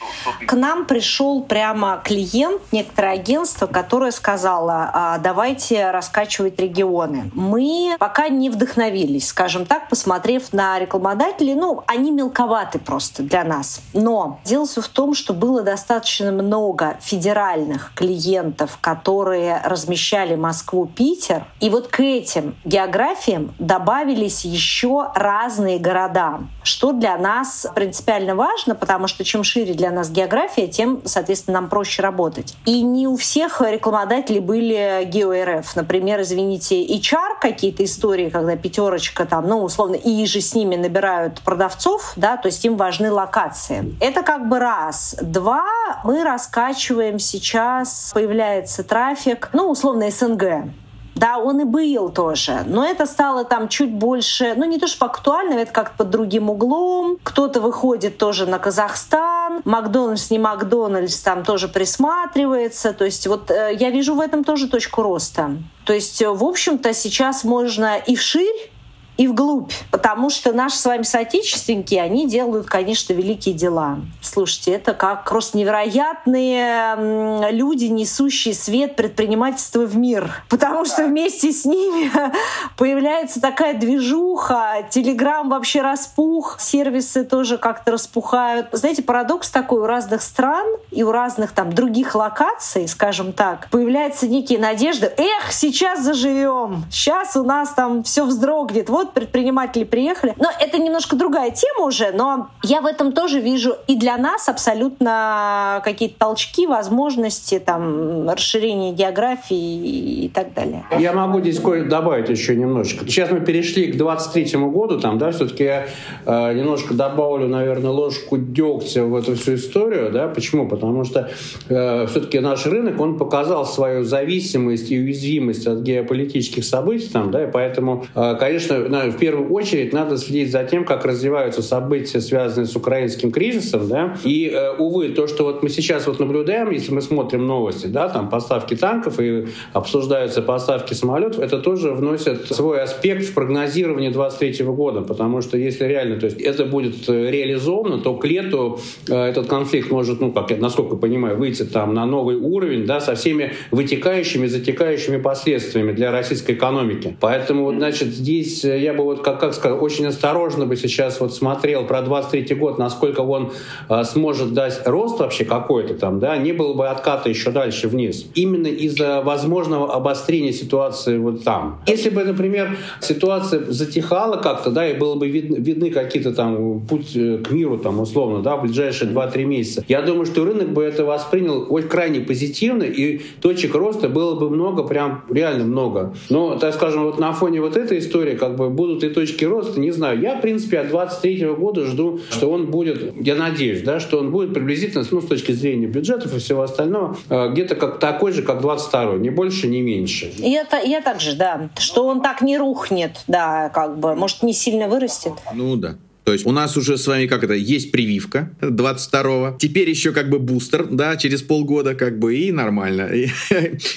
К 0.47 0.53
нам 0.55 0.87
пришел 0.87 1.43
прямо 1.43 2.03
клиент, 2.05 2.62
некоторое 2.73 3.15
агентство, 3.15 3.67
которое 3.67 4.11
сказало, 4.11 4.91
«А, 4.93 5.19
давайте 5.19 5.91
раскачивать 5.91 6.59
регионы. 6.59 7.31
Мы 7.35 7.97
пока 7.99 8.29
не 8.29 8.50
вдохновились, 8.50 9.29
скажем 9.29 9.67
так, 9.67 9.88
посмотрев 9.88 10.53
на 10.53 10.79
рекламодателей. 10.79 11.55
Ну, 11.55 11.83
они 11.87 12.11
мелковаты 12.11 12.79
просто 12.79 13.23
для 13.23 13.44
нас. 13.44 13.81
Но 13.93 14.41
дело 14.44 14.67
все 14.67 14.81
в 14.81 14.88
том, 14.88 15.15
что 15.15 15.35
было 15.35 15.62
достаточно 15.62 16.33
много 16.33 16.99
федеральных 17.03 17.93
клиентов, 17.94 18.79
которые 18.81 19.61
размещали 19.65 20.35
Москву-Питер. 20.35 21.44
И 21.61 21.71
вот 21.71 21.88
к 21.88 22.00
этим 22.00 22.55
географиям 22.70 23.52
добавились 23.58 24.44
еще 24.44 25.11
разные 25.14 25.78
города, 25.78 26.40
что 26.62 26.93
для 26.93 27.19
нас 27.19 27.67
принципиально 27.75 28.37
важно, 28.37 28.76
потому 28.76 29.08
что 29.08 29.25
чем 29.25 29.43
шире 29.43 29.75
для 29.75 29.90
нас 29.90 30.08
география, 30.08 30.69
тем, 30.69 31.02
соответственно, 31.05 31.61
нам 31.61 31.69
проще 31.69 32.00
работать. 32.00 32.56
И 32.64 32.82
не 32.82 33.08
у 33.08 33.17
всех 33.17 33.61
рекламодателей 33.61 34.38
были 34.38 35.02
гео-РФ. 35.05 35.75
Например, 35.75 36.20
извините, 36.20 36.87
HR 36.87 37.40
какие-то 37.40 37.84
истории, 37.84 38.31
когда 38.31 38.56
пятерочка 38.56 39.26
там, 39.26 39.49
ну, 39.49 39.64
условно, 39.64 39.96
и 39.96 40.25
же 40.26 40.40
с 40.40 40.55
ними 40.55 40.76
набирают 40.76 41.40
продавцов, 41.40 42.12
да, 42.14 42.37
то 42.37 42.46
есть 42.46 42.64
им 42.64 42.76
важны 42.76 43.11
локации. 43.11 43.96
Это 44.00 44.23
как 44.23 44.49
бы 44.49 44.61
раз. 44.61 45.16
Два, 45.20 45.64
мы 46.05 46.23
раскачиваем 46.23 47.19
сейчас, 47.19 48.12
появляется 48.14 48.84
трафик, 48.84 49.50
ну, 49.52 49.70
условно, 49.70 50.08
СНГ. 50.08 50.70
Да, 51.15 51.39
он 51.39 51.61
и 51.61 51.65
был 51.65 52.09
тоже. 52.11 52.62
Но 52.67 52.85
это 52.85 53.07
стало 53.07 53.45
там 53.45 53.69
чуть 53.69 53.93
больше, 53.93 54.55
ну 54.57 54.65
не 54.65 54.79
то 54.79 54.87
что 54.87 55.07
актуально, 55.07 55.55
это 55.55 55.73
как-то 55.73 55.99
под 55.99 56.11
другим 56.11 56.51
углом. 56.51 57.19
Кто-то 57.23 57.61
выходит 57.61 58.19
тоже 58.19 58.47
на 58.47 58.59
Казахстан. 58.59 59.61
Макдональдс, 59.65 60.31
не 60.31 60.39
Макдональдс, 60.39 61.21
там 61.21 61.45
тоже 61.45 61.69
присматривается. 61.69 62.93
То 62.93 63.05
есть 63.05 63.27
вот 63.27 63.51
э, 63.51 63.77
я 63.79 63.91
вижу 63.91 64.15
в 64.15 64.21
этом 64.21 64.45
тоже 64.45 64.69
точку 64.69 65.03
роста. 65.03 65.57
То 65.85 65.93
есть, 65.93 66.23
в 66.23 66.45
общем-то, 66.45 66.95
сейчас 66.95 67.45
можно 67.45 67.97
и 67.97 68.15
вширь 68.15 68.71
и 69.20 69.28
вглубь. 69.28 69.70
Потому 69.90 70.31
что 70.31 70.52
наши 70.55 70.76
с 70.76 70.87
вами 70.87 71.02
соотечественники, 71.02 71.94
они 71.94 72.26
делают, 72.26 72.67
конечно, 72.67 73.12
великие 73.12 73.55
дела. 73.55 73.99
Слушайте, 74.22 74.72
это 74.72 74.94
как 74.94 75.28
просто 75.28 75.58
невероятные 75.58 77.50
люди, 77.50 77.84
несущие 77.84 78.54
свет 78.54 78.97
предпринимательства 78.97 79.83
в 79.83 79.95
мир. 79.95 80.42
Потому 80.49 80.87
что 80.87 81.04
вместе 81.04 81.52
с 81.52 81.66
ними 81.66 82.11
появляется 82.78 83.42
такая 83.42 83.75
движуха, 83.75 84.87
Телеграм 84.88 85.50
вообще 85.50 85.83
распух, 85.83 86.56
сервисы 86.59 87.25
тоже 87.25 87.59
как-то 87.59 87.92
распухают. 87.92 88.68
Знаете, 88.73 89.02
парадокс 89.02 89.50
такой 89.50 89.83
у 89.83 89.87
разных 89.87 90.23
стран 90.23 90.66
и 90.90 91.02
у 91.02 91.12
разных 91.12 91.52
там 91.52 91.75
других 91.75 92.14
локаций, 92.14 92.88
скажем 92.88 93.35
так, 93.35 93.68
появляется 93.71 94.26
некие 94.26 94.59
надежды. 94.59 95.12
Эх, 95.18 95.52
сейчас 95.52 96.00
заживем, 96.00 96.87
сейчас 96.90 97.37
у 97.37 97.42
нас 97.42 97.75
там 97.75 98.02
все 98.02 98.25
вздрогнет. 98.25 98.88
Вот 98.88 99.10
предприниматели 99.12 99.85
приехали. 99.85 100.35
Но 100.38 100.49
это 100.59 100.79
немножко 100.79 101.17
другая 101.17 101.50
тема 101.50 101.87
уже, 101.87 102.12
но 102.12 102.49
я 102.62 102.81
в 102.81 102.87
этом 102.87 103.12
тоже 103.12 103.40
вижу 103.40 103.76
и 103.87 103.97
для 103.97 104.17
нас 104.17 104.49
абсолютно 104.49 105.81
какие-то 105.85 106.19
толчки, 106.19 106.67
возможности, 106.67 107.59
там, 107.59 108.29
расширение 108.29 108.93
географии 108.93 110.25
и 110.25 110.29
так 110.29 110.55
далее. 110.55 110.85
Я 110.99 111.12
могу 111.12 111.40
здесь 111.40 111.59
кое 111.59 111.85
добавить 111.85 112.29
еще 112.29 112.57
немножечко. 112.57 113.05
Сейчас 113.07 113.31
мы 113.31 113.40
перешли 113.40 113.93
к 113.93 113.97
23 113.97 114.59
году, 114.61 115.00
там, 115.00 115.19
да, 115.19 115.31
все-таки 115.33 115.64
я 115.64 115.87
э, 116.26 116.55
немножко 116.55 116.95
добавлю, 116.95 117.49
наверное, 117.49 117.90
ложку 117.90 118.38
дегтя 118.38 119.05
в 119.05 119.14
эту 119.14 119.35
всю 119.35 119.55
историю, 119.55 120.11
да, 120.11 120.29
почему? 120.29 120.69
Потому 120.69 121.05
что 121.05 121.31
э, 121.69 122.07
все-таки 122.07 122.40
наш 122.40 122.67
рынок, 122.67 123.00
он 123.00 123.19
показал 123.19 123.67
свою 123.67 124.05
зависимость 124.05 124.90
и 124.90 124.99
уязвимость 124.99 125.67
от 125.67 125.81
геополитических 125.81 126.64
событий, 126.64 127.09
там, 127.09 127.31
да, 127.31 127.45
и 127.45 127.50
поэтому, 127.50 128.07
э, 128.14 128.37
конечно, 128.38 128.76
в 128.90 129.18
первую 129.18 129.50
очередь 129.52 129.92
надо 129.92 130.16
следить 130.16 130.50
за 130.50 130.64
тем, 130.64 130.85
как 130.85 131.04
развиваются 131.04 131.62
события, 131.62 132.20
связанные 132.20 132.66
с 132.66 132.76
украинским 132.76 133.32
кризисом, 133.32 133.88
да, 133.88 134.16
и, 134.25 134.50
э, 134.52 134.76
увы, 134.76 135.11
то, 135.11 135.26
что 135.26 135.44
вот 135.44 135.62
мы 135.62 135.68
сейчас 135.68 136.06
вот 136.06 136.18
наблюдаем, 136.18 136.70
если 136.70 136.92
мы 136.92 137.00
смотрим 137.00 137.47
новости, 137.47 137.87
да, 137.87 138.09
там 138.09 138.28
поставки 138.28 138.75
танков 138.75 139.20
и 139.20 139.47
обсуждаются 139.73 140.42
поставки 140.42 140.94
самолетов, 140.94 141.40
это 141.40 141.59
тоже 141.59 141.92
вносит 141.92 142.47
свой 142.47 142.82
аспект 142.82 143.25
в 143.25 143.35
прогнозирование 143.35 144.11
23 144.11 144.64
года, 144.66 145.02
потому 145.02 145.40
что 145.42 145.56
если 145.56 145.85
реально, 145.85 146.18
то 146.18 146.26
есть 146.26 146.40
это 146.40 146.64
будет 146.64 147.09
э, 147.09 147.30
реализовано, 147.30 147.99
то 147.99 148.14
к 148.14 148.25
лету 148.25 148.80
э, 149.09 149.14
этот 149.14 149.47
конфликт 149.47 149.90
может, 149.90 150.20
ну, 150.20 150.32
как 150.32 150.50
я, 150.50 150.56
насколько 150.56 150.97
понимаю, 150.97 151.37
выйти 151.37 151.64
там 151.64 151.94
на 151.94 152.06
новый 152.06 152.37
уровень, 152.37 152.87
да, 152.87 153.00
со 153.00 153.14
всеми 153.14 153.52
вытекающими, 153.70 154.47
затекающими 154.47 155.18
последствиями 155.18 155.92
для 155.92 156.11
российской 156.11 156.52
экономики. 156.52 157.16
Поэтому, 157.20 157.64
вот, 157.64 157.76
значит, 157.76 158.09
здесь 158.09 158.64
я 158.80 158.94
бы 158.94 159.04
вот, 159.04 159.22
как, 159.22 159.40
как 159.40 159.54
сказать, 159.54 159.80
очень 159.80 160.06
осторожно 160.06 160.66
бы 160.66 160.76
сейчас 160.76 161.20
вот 161.20 161.34
смотрел 161.34 161.84
про 161.84 162.02
23 162.02 162.54
год, 162.56 162.78
насколько 162.78 163.20
он 163.20 163.52
э, 163.88 164.04
сможет 164.04 164.54
дать 164.54 164.82
рост 164.87 165.18
вообще 165.20 165.44
какой-то 165.44 165.94
там, 165.94 166.18
да, 166.18 166.37
не 166.37 166.52
было 166.52 166.75
бы 166.75 166.88
отката 166.88 167.28
еще 167.28 167.50
дальше 167.50 167.88
вниз. 167.88 168.26
Именно 168.34 168.68
из-за 168.68 169.22
возможного 169.22 169.94
обострения 169.94 170.52
ситуации 170.52 171.18
вот 171.18 171.44
там. 171.44 171.82
Если 171.87 172.10
бы, 172.10 172.25
например, 172.25 172.76
ситуация 173.00 173.64
затихала 173.68 174.37
как-то, 174.37 174.70
да, 174.70 174.88
и 174.88 174.96
было 174.96 175.14
бы 175.14 175.28
видно, 175.28 175.56
видны 175.56 175.90
какие-то 175.90 176.32
там 176.32 176.80
путь 176.80 177.16
э, 177.16 177.38
к 177.38 177.50
миру, 177.50 177.78
там, 177.78 178.00
условно, 178.00 178.42
да, 178.42 178.56
в 178.56 178.62
ближайшие 178.62 179.10
2-3 179.10 179.44
месяца, 179.44 179.84
я 179.88 180.02
думаю, 180.02 180.26
что 180.26 180.44
рынок 180.44 180.70
бы 180.70 180.82
это 180.82 181.04
воспринял 181.04 181.66
очень 181.68 181.88
крайне 181.88 182.20
позитивно, 182.20 182.84
и 182.84 183.20
точек 183.40 183.75
роста 183.75 184.08
было 184.08 184.38
бы 184.38 184.50
много, 184.50 184.84
прям 184.84 185.25
реально 185.30 185.64
много. 185.64 186.14
Но, 186.28 186.56
так 186.56 186.75
скажем, 186.75 187.04
вот 187.04 187.18
на 187.18 187.32
фоне 187.32 187.60
вот 187.60 187.76
этой 187.76 187.99
истории, 187.99 188.37
как 188.37 188.56
бы 188.56 188.70
будут 188.75 189.05
и 189.05 189.09
точки 189.09 189.45
роста, 189.45 189.81
не 189.81 189.91
знаю. 189.91 190.21
Я, 190.21 190.37
в 190.37 190.41
принципе, 190.41 190.81
от 190.81 190.89
23 190.89 191.47
года 191.47 191.87
жду, 191.87 192.21
что 192.31 192.50
он 192.50 192.71
будет, 192.71 193.15
я 193.21 193.35
надеюсь, 193.35 193.83
да, 193.83 194.00
что 194.00 194.19
он 194.19 194.31
будет 194.31 194.55
приблизительно, 194.55 195.05
ну, 195.11 195.21
с 195.21 195.27
точки 195.27 195.53
зрения 195.53 195.87
бюджетов 195.87 196.35
и 196.35 196.39
всего 196.39 196.62
остального, 196.62 197.17
э, 197.29 197.50
где-то 197.53 197.75
как 197.75 197.99
такой 197.99 198.33
же, 198.33 198.43
как 198.43 198.61
22 198.61 199.19
ни 199.19 199.31
больше, 199.31 199.69
ни 199.69 199.81
меньше. 199.81 200.33
Я, 200.39 200.67
я 200.85 201.00
также, 201.00 201.35
да, 201.35 201.71
что 201.79 202.07
он 202.07 202.23
так 202.23 202.43
не 202.43 202.59
рухнет, 202.59 203.23
да, 203.27 203.71
как 203.71 203.99
бы, 203.99 204.15
может, 204.15 204.43
не 204.43 204.53
сильно 204.53 204.89
вырастет. 204.89 205.33
Ну, 205.55 205.77
да. 205.77 205.97
То 206.25 206.33
есть 206.33 206.47
у 206.47 206.53
нас 206.53 206.77
уже 206.77 206.97
с 206.97 207.07
вами 207.07 207.27
как 207.27 207.43
это, 207.43 207.55
есть 207.55 207.91
прививка 207.91 208.50
22-го, 208.61 209.57
теперь 209.59 209.89
еще 209.89 210.12
как 210.12 210.29
бы 210.29 210.39
бустер, 210.39 210.87
да, 210.87 211.17
через 211.17 211.43
полгода 211.43 211.95
как 211.95 212.19
бы 212.19 212.37
и 212.37 212.53
нормально, 212.53 213.09
и, 213.12 213.31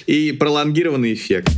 и 0.08 0.32
пролонгированный 0.32 1.14
эффект. 1.14 1.50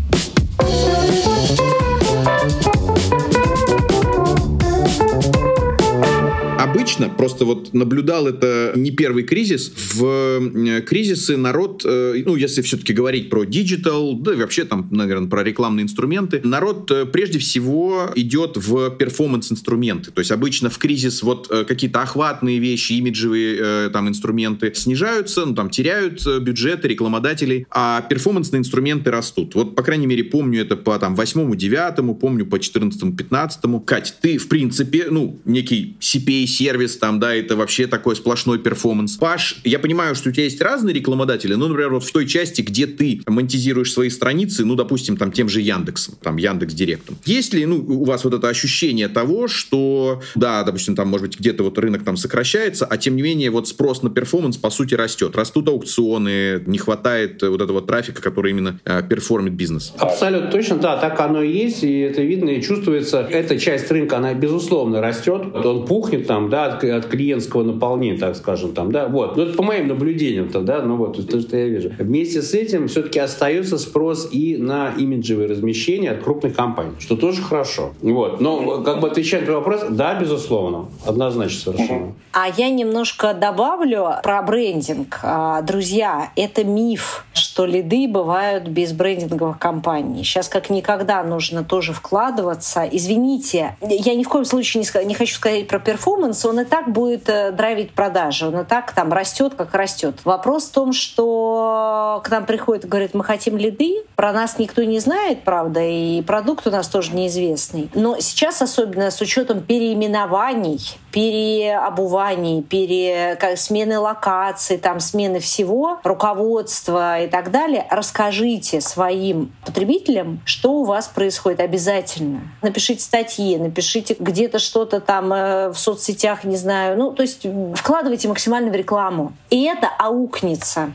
Обычно, 6.85 7.09
просто 7.09 7.45
вот 7.45 7.73
наблюдал 7.73 8.27
это 8.27 8.73
не 8.75 8.91
первый 8.91 9.23
кризис, 9.23 9.73
в 9.95 10.05
э, 10.05 10.81
кризисы 10.81 11.35
народ, 11.35 11.81
э, 11.83 12.21
ну, 12.23 12.35
если 12.35 12.61
все-таки 12.61 12.93
говорить 12.93 13.31
про 13.31 13.43
диджитал, 13.43 14.13
да 14.13 14.33
и 14.33 14.35
вообще 14.35 14.65
там, 14.65 14.87
наверное, 14.91 15.27
про 15.27 15.43
рекламные 15.43 15.85
инструменты, 15.85 16.41
народ 16.43 16.91
э, 16.91 17.07
прежде 17.07 17.39
всего 17.39 18.11
идет 18.13 18.57
в 18.57 18.91
перформанс-инструменты. 18.91 20.11
То 20.11 20.19
есть 20.19 20.29
обычно 20.29 20.69
в 20.69 20.77
кризис 20.77 21.23
вот 21.23 21.47
какие-то 21.47 22.03
охватные 22.03 22.59
вещи, 22.59 22.93
имиджевые 22.93 23.89
там 23.89 24.07
инструменты 24.07 24.71
снижаются, 24.75 25.43
ну, 25.43 25.55
там 25.55 25.71
теряют 25.71 26.23
бюджеты 26.41 26.87
рекламодателей, 26.87 27.65
а 27.71 28.01
перформансные 28.01 28.59
инструменты 28.59 29.09
растут. 29.09 29.55
Вот, 29.55 29.75
по 29.75 29.81
крайней 29.81 30.05
мере, 30.05 30.23
помню 30.23 30.61
это 30.61 30.75
по 30.75 30.99
там 30.99 31.15
восьмому, 31.15 31.55
девятому, 31.55 32.13
помню 32.13 32.45
по 32.45 32.59
четырнадцатому, 32.59 33.13
пятнадцатому. 33.13 33.79
Кать, 33.79 34.15
ты, 34.21 34.37
в 34.37 34.47
принципе, 34.47 35.07
ну, 35.09 35.39
некий 35.45 35.95
CPA-сервис 35.99 36.74
сервис, 36.75 36.97
там, 36.97 37.19
да, 37.19 37.33
это 37.33 37.55
вообще 37.55 37.87
такой 37.87 38.17
сплошной 38.17 38.59
перформанс. 38.59 39.15
Паш, 39.15 39.57
я 39.63 39.79
понимаю, 39.79 40.13
что 40.13 40.29
у 40.29 40.31
тебя 40.33 40.43
есть 40.43 40.61
разные 40.61 40.93
рекламодатели, 40.93 41.53
ну, 41.53 41.69
например, 41.69 41.93
вот 41.93 42.03
в 42.03 42.11
той 42.11 42.27
части, 42.27 42.61
где 42.61 42.85
ты 42.85 43.21
монетизируешь 43.27 43.93
свои 43.93 44.09
страницы, 44.09 44.65
ну, 44.65 44.75
допустим, 44.75 45.15
там, 45.15 45.31
тем 45.31 45.47
же 45.47 45.61
Яндексом, 45.61 46.15
там, 46.21 46.35
Яндекс 46.35 46.73
Директом. 46.73 47.17
Есть 47.23 47.53
ли, 47.53 47.65
ну, 47.65 47.77
у 47.77 48.03
вас 48.03 48.25
вот 48.25 48.33
это 48.33 48.49
ощущение 48.49 49.07
того, 49.07 49.47
что, 49.47 50.21
да, 50.35 50.63
допустим, 50.63 50.95
там, 50.97 51.07
может 51.07 51.27
быть, 51.27 51.39
где-то 51.39 51.63
вот 51.63 51.77
рынок 51.77 52.03
там 52.03 52.17
сокращается, 52.17 52.85
а 52.85 52.97
тем 52.97 53.15
не 53.15 53.21
менее, 53.21 53.51
вот 53.51 53.69
спрос 53.69 54.03
на 54.03 54.09
перформанс, 54.09 54.57
по 54.57 54.69
сути, 54.69 54.95
растет. 54.95 55.35
Растут 55.37 55.69
аукционы, 55.69 56.61
не 56.65 56.77
хватает 56.77 57.41
вот 57.41 57.61
этого 57.61 57.81
трафика, 57.81 58.21
который 58.21 58.51
именно 58.51 58.81
э, 58.83 59.01
перформит 59.07 59.53
бизнес. 59.53 59.93
Абсолютно 59.97 60.51
точно, 60.51 60.75
да, 60.77 60.97
так 60.97 61.17
оно 61.21 61.41
и 61.41 61.51
есть, 61.53 61.83
и 61.83 61.99
это 61.99 62.21
видно 62.21 62.49
и 62.49 62.61
чувствуется. 62.61 63.21
Эта 63.31 63.57
часть 63.57 63.89
рынка, 63.91 64.17
она, 64.17 64.33
безусловно, 64.33 64.99
растет. 64.99 65.55
Он 65.55 65.85
пухнет 65.85 66.25
там, 66.27 66.49
да, 66.49 66.64
от, 66.65 66.83
от 66.83 67.05
клиентского 67.07 67.63
наполнения, 67.63 68.17
так 68.17 68.35
скажем, 68.35 68.73
там, 68.73 68.91
да, 68.91 69.07
вот. 69.07 69.37
Ну, 69.37 69.43
это 69.43 69.53
по 69.53 69.63
моим 69.63 69.87
наблюдениям-то, 69.87 70.61
да, 70.61 70.81
ну 70.81 70.97
вот, 70.97 71.27
то, 71.29 71.41
что 71.41 71.57
я 71.57 71.67
вижу. 71.67 71.91
Вместе 71.97 72.41
с 72.41 72.53
этим 72.53 72.87
все-таки 72.87 73.19
остается 73.19 73.77
спрос 73.77 74.29
и 74.31 74.57
на 74.57 74.93
имиджевые 74.97 75.49
размещения 75.49 76.11
от 76.11 76.23
крупных 76.23 76.55
компаний, 76.55 76.91
что 76.99 77.15
тоже 77.15 77.41
хорошо. 77.41 77.93
Вот. 78.01 78.41
Но, 78.41 78.81
как 78.81 78.99
бы 78.99 79.07
отвечать 79.09 79.47
на 79.47 79.53
вопрос, 79.53 79.81
да, 79.89 80.19
безусловно, 80.19 80.87
однозначно 81.05 81.73
совершенно. 81.73 82.13
А 82.31 82.49
я 82.49 82.69
немножко 82.69 83.33
добавлю 83.33 84.07
про 84.23 84.41
брендинг. 84.41 85.19
А, 85.23 85.61
друзья, 85.61 86.31
это 86.35 86.63
миф, 86.63 87.25
что 87.33 87.65
лиды 87.65 88.07
бывают 88.07 88.67
без 88.67 88.91
брендинговых 88.91 89.57
компаний. 89.57 90.23
Сейчас 90.23 90.49
как 90.49 90.69
никогда 90.69 91.23
нужно 91.23 91.63
тоже 91.63 91.93
вкладываться. 91.93 92.87
Извините, 92.91 93.75
я 93.81 94.15
ни 94.15 94.23
в 94.23 94.29
коем 94.29 94.45
случае 94.45 94.83
не, 94.83 95.05
не 95.05 95.13
хочу 95.13 95.35
сказать 95.35 95.67
про 95.67 95.79
перформанс, 95.79 96.45
он 96.45 96.54
и 96.61 96.65
так 96.65 96.91
будет 96.91 97.29
э, 97.29 97.51
драйвить 97.51 97.93
продажи, 97.93 98.47
он 98.47 98.59
и 98.59 98.63
так 98.63 98.91
там 98.93 99.11
растет, 99.11 99.53
как 99.55 99.73
растет. 99.73 100.19
Вопрос 100.23 100.65
в 100.65 100.71
том, 100.71 100.93
что 100.93 102.21
к 102.23 102.29
нам 102.29 102.45
приходит 102.45 102.85
и 102.85 102.87
говорит, 102.87 103.13
мы 103.13 103.23
хотим 103.23 103.57
лиды, 103.57 104.03
про 104.15 104.31
нас 104.31 104.57
никто 104.59 104.83
не 104.83 104.99
знает, 104.99 105.43
правда, 105.43 105.81
и 105.81 106.21
продукт 106.21 106.65
у 106.67 106.71
нас 106.71 106.87
тоже 106.87 107.13
неизвестный. 107.13 107.89
Но 107.93 108.19
сейчас, 108.19 108.61
особенно 108.61 109.11
с 109.11 109.19
учетом 109.21 109.61
переименований, 109.61 110.79
переобуваний, 111.11 112.61
пере... 112.61 113.37
смены 113.55 113.99
локаций, 113.99 114.77
там, 114.77 114.99
смены 114.99 115.39
всего, 115.39 115.99
руководства 116.03 117.21
и 117.21 117.27
так 117.27 117.51
далее, 117.51 117.87
расскажите 117.89 118.81
своим 118.81 119.53
потребителям, 119.65 120.41
что 120.45 120.73
у 120.73 120.83
вас 120.83 121.07
происходит 121.07 121.59
обязательно. 121.59 122.41
Напишите 122.61 123.01
статьи, 123.01 123.57
напишите 123.57 124.15
где-то 124.19 124.59
что-то 124.59 124.99
там 124.99 125.31
э, 125.33 125.69
в 125.69 125.77
соцсетях, 125.77 126.44
не 126.45 126.57
знаю. 126.57 126.97
Ну, 126.97 127.11
то 127.11 127.21
есть 127.21 127.45
вкладывайте 127.75 128.27
максимально 128.27 128.71
в 128.71 128.75
рекламу. 128.75 129.33
И 129.49 129.63
это 129.63 129.89
аукнется 129.99 130.91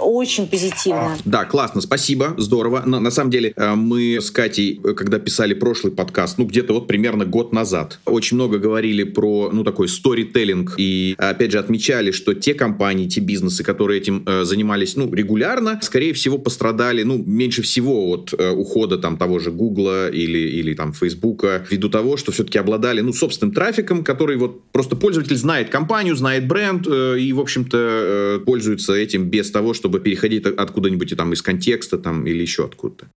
очень 0.00 0.46
позитивно. 0.46 1.16
Да, 1.24 1.44
классно, 1.44 1.80
спасибо, 1.80 2.34
здорово. 2.36 2.82
На, 2.86 3.00
на 3.00 3.10
самом 3.10 3.30
деле, 3.30 3.52
э, 3.56 3.74
мы 3.74 4.18
с 4.20 4.30
Катей, 4.30 4.80
э, 4.82 4.94
когда 4.94 5.18
писали 5.18 5.54
прошлый 5.54 5.92
подкаст, 5.92 6.38
ну, 6.38 6.44
где-то 6.44 6.72
вот 6.72 6.86
примерно 6.86 7.24
год 7.24 7.52
назад, 7.52 8.00
очень 8.04 8.36
много 8.36 8.58
говорили 8.58 9.04
про, 9.04 9.50
ну, 9.52 9.64
такой 9.64 9.88
сторителлинг, 9.88 10.74
и, 10.78 11.14
опять 11.18 11.52
же, 11.52 11.58
отмечали, 11.58 12.10
что 12.10 12.34
те 12.34 12.54
компании, 12.54 13.08
те 13.08 13.20
бизнесы, 13.20 13.64
которые 13.64 14.00
этим 14.00 14.24
э, 14.26 14.44
занимались, 14.44 14.96
ну, 14.96 15.12
регулярно, 15.12 15.78
скорее 15.82 16.12
всего, 16.12 16.38
пострадали, 16.38 17.02
ну, 17.02 17.22
меньше 17.24 17.62
всего 17.62 18.08
от 18.08 18.34
э, 18.36 18.50
ухода 18.50 18.98
там 18.98 19.16
того 19.16 19.38
же 19.38 19.50
Гугла 19.50 20.08
или, 20.08 20.38
или 20.38 20.74
там 20.74 20.92
Фейсбука, 20.92 21.66
ввиду 21.68 21.88
того, 21.88 22.16
что 22.16 22.32
все-таки 22.32 22.58
обладали, 22.58 23.00
ну, 23.00 23.12
собственным 23.12 23.54
трафиком, 23.54 24.04
который 24.04 24.36
вот 24.36 24.62
просто 24.72 24.96
пользователь 24.96 25.36
знает 25.36 25.70
компанию, 25.70 26.16
знает 26.16 26.46
бренд, 26.46 26.86
э, 26.86 27.18
и, 27.18 27.32
в 27.32 27.40
общем-то, 27.40 27.78
э, 27.80 28.38
пользуется 28.44 28.94
этим 28.94 29.24
без 29.24 29.50
того, 29.50 29.74
чтобы 29.74 29.89
чтобы 29.90 30.04
переходить 30.04 30.46
откуда-нибудь 30.46 31.16
там 31.16 31.32
из 31.32 31.42
контекста 31.42 31.98
там 31.98 32.24
или 32.24 32.42
еще 32.42 32.64
откуда-то. 32.64 33.08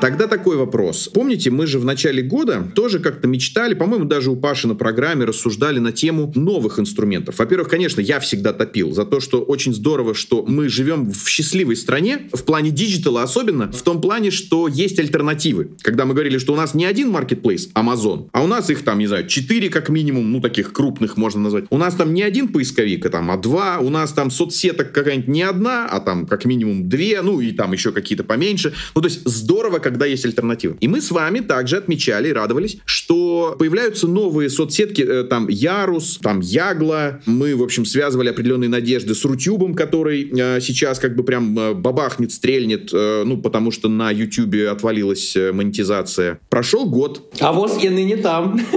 Тогда 0.00 0.26
такой 0.26 0.56
вопрос. 0.56 1.08
Помните, 1.08 1.50
мы 1.50 1.66
же 1.66 1.78
в 1.78 1.84
начале 1.84 2.22
года 2.22 2.70
тоже 2.74 2.98
как-то 2.98 3.26
мечтали, 3.28 3.74
по-моему, 3.74 4.04
даже 4.04 4.30
у 4.30 4.36
Паши 4.36 4.68
на 4.68 4.74
программе 4.74 5.24
рассуждали 5.24 5.78
на 5.78 5.90
тему 5.90 6.30
новых 6.34 6.78
инструментов. 6.78 7.38
Во-первых, 7.38 7.68
конечно, 7.68 8.00
я 8.02 8.20
всегда 8.20 8.52
топил 8.52 8.92
за 8.92 9.06
то, 9.06 9.20
что 9.20 9.40
очень 9.40 9.72
здорово, 9.72 10.14
что 10.14 10.44
мы 10.46 10.68
живем 10.68 11.10
в 11.10 11.28
счастливой 11.28 11.76
стране, 11.76 12.28
в 12.32 12.44
плане 12.44 12.70
диджитала 12.70 13.22
особенно, 13.22 13.72
в 13.72 13.82
том 13.82 14.02
плане, 14.02 14.30
что 14.30 14.68
есть 14.68 15.00
альтернативы. 15.00 15.70
Когда 15.80 16.04
мы 16.04 16.12
говорили, 16.12 16.36
что 16.38 16.52
у 16.52 16.56
нас 16.56 16.74
не 16.74 16.84
один 16.84 17.10
маркетплейс, 17.10 17.70
Amazon, 17.74 18.28
а 18.32 18.44
у 18.44 18.46
нас 18.46 18.68
их 18.68 18.82
там, 18.82 18.98
не 18.98 19.06
знаю, 19.06 19.26
четыре 19.26 19.70
как 19.70 19.88
минимум, 19.88 20.30
ну, 20.30 20.40
таких 20.42 20.72
крупных 20.72 21.16
можно 21.16 21.40
назвать. 21.40 21.64
У 21.70 21.78
нас 21.78 21.94
там 21.94 22.12
не 22.12 22.22
один 22.22 22.48
поисковик, 22.48 23.06
а 23.06 23.08
там, 23.08 23.30
а 23.30 23.38
два. 23.38 23.78
У 23.78 23.88
нас 23.88 24.12
там 24.12 24.30
соцсеток 24.30 24.92
какая-нибудь 24.92 25.28
не 25.28 25.42
одна, 25.42 25.86
а 25.86 26.00
там 26.00 26.26
как 26.26 26.44
минимум 26.44 26.88
две, 26.88 27.22
ну, 27.22 27.40
и 27.40 27.52
там 27.52 27.72
еще 27.72 27.92
какие-то 27.92 28.24
поменьше. 28.24 28.74
Ну, 28.94 29.00
то 29.00 29.08
есть 29.08 29.22
здорово, 29.24 29.78
когда 29.86 30.04
есть 30.04 30.24
альтернатива. 30.24 30.76
И 30.80 30.88
мы 30.88 31.00
с 31.00 31.12
вами 31.12 31.38
также 31.38 31.76
отмечали 31.76 32.30
и 32.30 32.32
радовались, 32.32 32.78
что 32.86 33.54
появляются 33.56 34.08
новые 34.08 34.50
соцсетки, 34.50 35.00
э, 35.00 35.22
там 35.22 35.46
Ярус, 35.46 36.18
там 36.20 36.40
Ягла. 36.40 37.20
Мы, 37.24 37.54
в 37.54 37.62
общем, 37.62 37.84
связывали 37.84 38.30
определенные 38.30 38.68
надежды 38.68 39.14
с 39.14 39.24
Рутюбом, 39.24 39.74
который 39.74 40.28
э, 40.28 40.60
сейчас 40.60 40.98
как 40.98 41.14
бы 41.14 41.22
прям 41.22 41.56
э, 41.56 41.74
бабахнет, 41.74 42.32
стрельнет, 42.32 42.90
ну, 42.92 43.36
потому 43.36 43.70
что 43.70 43.88
на 43.88 44.10
Ютубе 44.10 44.70
отвалилась 44.70 45.36
монетизация. 45.36 46.40
Прошел 46.48 46.90
год. 46.90 47.32
А 47.38 47.52
вот 47.52 47.80
я 47.80 47.92
ныне 47.92 48.16
там. 48.16 48.60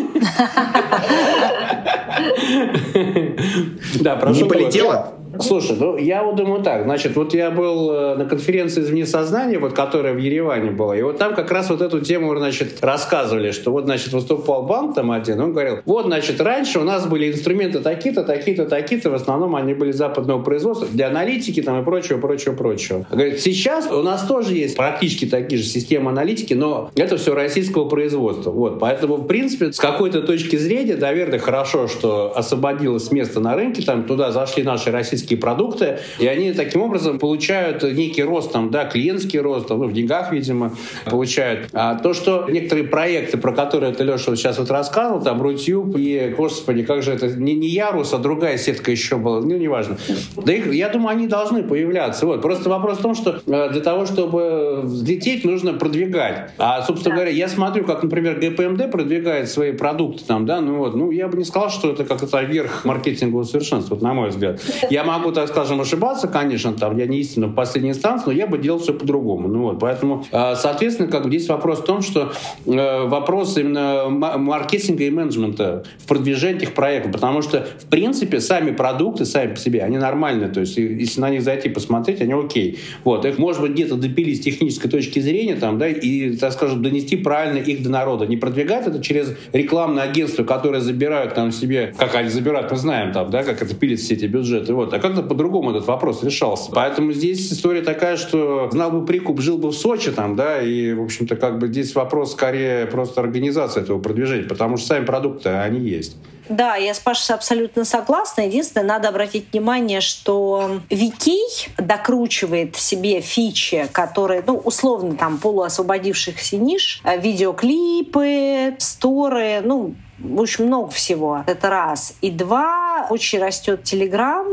Да, 4.01 4.15
прошел 4.15 4.43
Не 4.43 4.49
полетело? 4.49 5.18
Слушай, 5.41 5.77
ну 5.79 5.97
я 5.97 6.23
вот 6.23 6.35
думаю 6.35 6.61
так, 6.61 6.83
значит, 6.83 7.15
вот 7.15 7.33
я 7.33 7.49
был 7.49 7.91
э, 7.91 8.15
на 8.15 8.25
конференции 8.25 8.81
«Извне 8.81 9.05
сознания», 9.05 9.57
вот 9.57 9.73
которая 9.73 10.13
в 10.13 10.17
Ереване 10.17 10.71
была, 10.71 10.97
и 10.97 11.01
вот 11.01 11.17
там 11.17 11.33
как 11.33 11.49
раз 11.51 11.69
вот 11.69 11.81
эту 11.81 12.01
тему, 12.01 12.35
значит, 12.37 12.79
рассказывали, 12.81 13.51
что 13.51 13.71
вот, 13.71 13.85
значит, 13.85 14.11
выступал 14.11 14.63
банк 14.63 14.95
там 14.95 15.11
один, 15.11 15.39
он 15.39 15.53
говорил, 15.53 15.79
вот, 15.85 16.05
значит, 16.05 16.41
раньше 16.41 16.79
у 16.79 16.83
нас 16.83 17.07
были 17.07 17.31
инструменты 17.31 17.79
такие-то, 17.79 18.23
такие-то, 18.23 18.65
такие-то, 18.65 19.09
в 19.09 19.13
основном 19.13 19.55
они 19.55 19.73
были 19.73 19.91
западного 19.91 20.43
производства, 20.43 20.87
для 20.91 21.07
аналитики 21.07 21.61
там 21.61 21.81
и 21.81 21.85
прочего, 21.85 22.19
прочего, 22.19 22.53
прочего. 22.53 23.05
Говорит, 23.09 23.39
сейчас 23.39 23.89
у 23.89 24.03
нас 24.03 24.23
тоже 24.27 24.53
есть 24.53 24.75
практически 24.75 25.25
такие 25.25 25.61
же 25.61 25.67
системы 25.67 26.11
аналитики, 26.11 26.53
но 26.53 26.91
это 26.95 27.17
все 27.17 27.33
российского 27.33 27.87
производства. 27.87 28.51
Вот, 28.51 28.79
поэтому, 28.79 29.15
в 29.15 29.27
принципе, 29.27 29.71
с 29.71 29.79
какой-то 29.79 30.21
точки 30.21 30.57
зрения, 30.57 30.95
наверное, 30.95 31.39
хорошо, 31.39 31.87
что 31.87 32.33
освободилось 32.35 33.11
место 33.11 33.39
на 33.39 33.55
рынке, 33.55 33.83
там 33.83 34.03
туда 34.03 34.31
зашли 34.31 34.63
наши 34.63 34.91
российские 34.91 35.28
потребительские 35.29 35.39
продукты, 35.39 35.99
и 36.19 36.27
они 36.27 36.53
таким 36.53 36.81
образом 36.81 37.19
получают 37.19 37.83
некий 37.83 38.23
рост, 38.23 38.51
там, 38.51 38.71
да, 38.71 38.85
клиентский 38.85 39.39
рост, 39.39 39.69
ну, 39.69 39.87
в 39.87 39.93
деньгах, 39.93 40.31
видимо, 40.31 40.75
получают. 41.05 41.69
А 41.73 41.95
то, 41.95 42.13
что 42.13 42.47
некоторые 42.49 42.87
проекты, 42.87 43.37
про 43.37 43.53
которые 43.53 43.93
ты, 43.93 44.03
Леша, 44.03 44.31
вот 44.31 44.37
сейчас 44.37 44.57
вот 44.57 44.71
рассказывал, 44.71 45.21
там, 45.21 45.41
Рутюб 45.41 45.95
и, 45.97 46.33
господи, 46.35 46.83
как 46.83 47.03
же 47.03 47.13
это, 47.13 47.27
не, 47.27 47.55
не 47.55 47.67
Ярус, 47.67 48.13
а 48.13 48.17
другая 48.17 48.57
сетка 48.57 48.91
еще 48.91 49.17
была, 49.17 49.41
ну, 49.41 49.57
неважно. 49.57 49.97
Да 50.35 50.53
их, 50.53 50.73
я 50.73 50.89
думаю, 50.89 51.17
они 51.17 51.27
должны 51.27 51.63
появляться. 51.63 52.25
Вот. 52.25 52.41
Просто 52.41 52.69
вопрос 52.69 52.99
в 52.99 53.01
том, 53.01 53.15
что 53.15 53.41
э, 53.45 53.69
для 53.71 53.81
того, 53.81 54.05
чтобы 54.05 54.81
взлететь, 54.83 55.45
нужно 55.45 55.73
продвигать. 55.73 56.51
А, 56.57 56.81
собственно 56.81 57.15
говоря, 57.15 57.31
я 57.31 57.47
смотрю, 57.47 57.85
как, 57.85 58.03
например, 58.03 58.39
ГПМД 58.39 58.91
продвигает 58.91 59.49
свои 59.49 59.71
продукты 59.71 60.23
там, 60.25 60.45
да, 60.45 60.61
ну 60.61 60.77
вот, 60.77 60.95
ну, 60.95 61.11
я 61.11 61.27
бы 61.27 61.37
не 61.37 61.43
сказал, 61.43 61.69
что 61.69 61.91
это 61.91 62.03
как-то 62.05 62.41
верх 62.41 62.85
маркетингового 62.85 63.43
совершенства, 63.43 63.95
вот, 63.95 64.03
на 64.03 64.13
мой 64.13 64.29
взгляд. 64.29 64.61
Я 64.89 65.03
могу, 65.09 65.31
так 65.31 65.47
скажем, 65.47 65.81
ошибаться, 65.81 66.27
конечно, 66.27 66.73
там, 66.73 66.97
я 66.97 67.07
не 67.07 67.19
истинно 67.19 67.47
в 67.47 67.55
последней 67.55 67.91
инстанции, 67.91 68.27
но 68.27 68.31
я 68.31 68.47
бы 68.47 68.57
делал 68.57 68.79
все 68.79 68.93
по-другому. 68.93 69.47
Ну, 69.47 69.63
вот, 69.63 69.79
поэтому, 69.79 70.25
а, 70.31 70.55
соответственно, 70.55 71.09
как 71.09 71.23
бы 71.23 71.29
здесь 71.29 71.47
вопрос 71.49 71.79
в 71.79 71.85
том, 71.85 72.01
что 72.01 72.31
э, 72.65 73.07
вопрос 73.07 73.57
именно 73.57 74.09
маркетинга 74.09 75.03
и 75.03 75.09
менеджмента 75.09 75.83
в 75.97 76.07
продвижении 76.07 76.57
этих 76.57 76.73
проектов, 76.73 77.11
потому 77.11 77.41
что, 77.41 77.67
в 77.79 77.85
принципе, 77.85 78.39
сами 78.39 78.71
продукты, 78.71 79.25
сами 79.25 79.53
по 79.53 79.59
себе, 79.59 79.81
они 79.81 79.97
нормальные, 79.97 80.49
то 80.49 80.59
есть 80.59 80.77
если 80.77 81.21
на 81.21 81.29
них 81.29 81.41
зайти 81.41 81.69
посмотреть, 81.69 82.21
они 82.21 82.33
окей. 82.33 82.79
Вот, 83.03 83.25
их, 83.25 83.37
может 83.37 83.61
быть, 83.61 83.71
где-то 83.71 83.95
допилить 83.95 84.37
с 84.37 84.41
технической 84.41 84.89
точки 84.89 85.19
зрения, 85.19 85.55
там, 85.55 85.77
да, 85.77 85.87
и, 85.87 86.35
так 86.35 86.53
скажем, 86.53 86.81
донести 86.81 87.17
правильно 87.17 87.57
их 87.57 87.83
до 87.83 87.89
народа. 87.89 88.25
Не 88.25 88.37
продвигать 88.37 88.87
это 88.87 89.01
через 89.01 89.35
рекламное 89.53 90.03
агентство, 90.03 90.43
которое 90.43 90.81
забирают 90.81 91.33
там 91.33 91.51
себе, 91.51 91.93
как 91.97 92.15
они 92.15 92.29
забирают, 92.29 92.71
мы 92.71 92.77
знаем 92.77 93.11
там, 93.11 93.29
да, 93.29 93.43
как 93.43 93.61
это 93.61 93.75
пилит 93.75 93.99
все 93.99 94.15
эти 94.15 94.25
бюджеты. 94.25 94.73
Вот. 94.73 94.89
А 94.99 95.01
как-то 95.01 95.21
по-другому 95.23 95.71
этот 95.71 95.87
вопрос 95.87 96.23
решался. 96.23 96.71
Поэтому 96.73 97.13
здесь 97.13 97.51
история 97.53 97.81
такая, 97.81 98.17
что 98.17 98.69
знал 98.69 98.91
бы 98.91 99.05
прикуп, 99.05 99.39
жил 99.39 99.57
бы 99.57 99.69
в 99.69 99.73
Сочи 99.73 100.11
там, 100.11 100.35
да, 100.35 100.61
и, 100.61 100.93
в 100.93 101.01
общем-то, 101.01 101.37
как 101.37 101.57
бы 101.57 101.67
здесь 101.67 101.95
вопрос 101.95 102.33
скорее 102.33 102.85
просто 102.85 103.21
организации 103.21 103.81
этого 103.81 103.99
продвижения, 103.99 104.43
потому 104.43 104.75
что 104.75 104.87
сами 104.87 105.05
продукты, 105.05 105.49
они 105.49 105.79
есть. 105.79 106.17
Да, 106.49 106.75
я 106.75 106.93
с 106.93 106.99
Пашей 106.99 107.35
абсолютно 107.35 107.85
согласна. 107.85 108.41
Единственное, 108.41 108.87
надо 108.87 109.09
обратить 109.09 109.53
внимание, 109.53 110.01
что 110.01 110.81
Викей 110.89 111.69
докручивает 111.77 112.75
себе 112.75 113.21
фичи, 113.21 113.87
которые, 113.91 114.43
ну, 114.45 114.57
условно, 114.57 115.15
там, 115.15 115.37
полуосвободившихся 115.37 116.57
ниш, 116.57 117.01
э, 117.03 117.19
видеоклипы, 117.21 118.75
сторы, 118.79 119.61
ну, 119.63 119.93
общем, 120.37 120.65
много 120.65 120.89
всего. 120.91 121.43
Это 121.45 121.69
раз. 121.69 122.13
И 122.21 122.31
два, 122.31 123.07
очень 123.09 123.39
растет 123.39 123.83
Телеграм, 123.83 124.45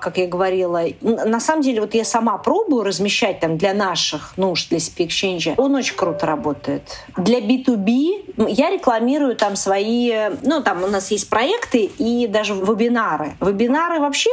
как 0.00 0.18
я 0.18 0.26
говорила. 0.26 0.82
На 1.00 1.40
самом 1.40 1.62
деле, 1.62 1.80
вот 1.80 1.94
я 1.94 2.04
сама 2.04 2.38
пробую 2.38 2.84
размещать 2.84 3.40
там 3.40 3.56
для 3.56 3.74
наших 3.74 4.36
нужд, 4.36 4.68
для 4.68 4.78
SP 4.78 5.06
Exchange. 5.08 5.54
Он 5.56 5.74
очень 5.74 5.96
круто 5.96 6.26
работает. 6.26 6.82
Для 7.16 7.40
B2B 7.40 8.48
я 8.50 8.70
рекламирую 8.70 9.36
там 9.36 9.56
свои... 9.56 10.12
Ну, 10.42 10.62
там 10.62 10.82
у 10.82 10.88
нас 10.88 11.10
есть 11.10 11.30
проекты 11.30 11.90
и 11.98 12.26
даже 12.26 12.54
вебинары. 12.54 13.32
Вебинары 13.40 14.00
вообще 14.00 14.30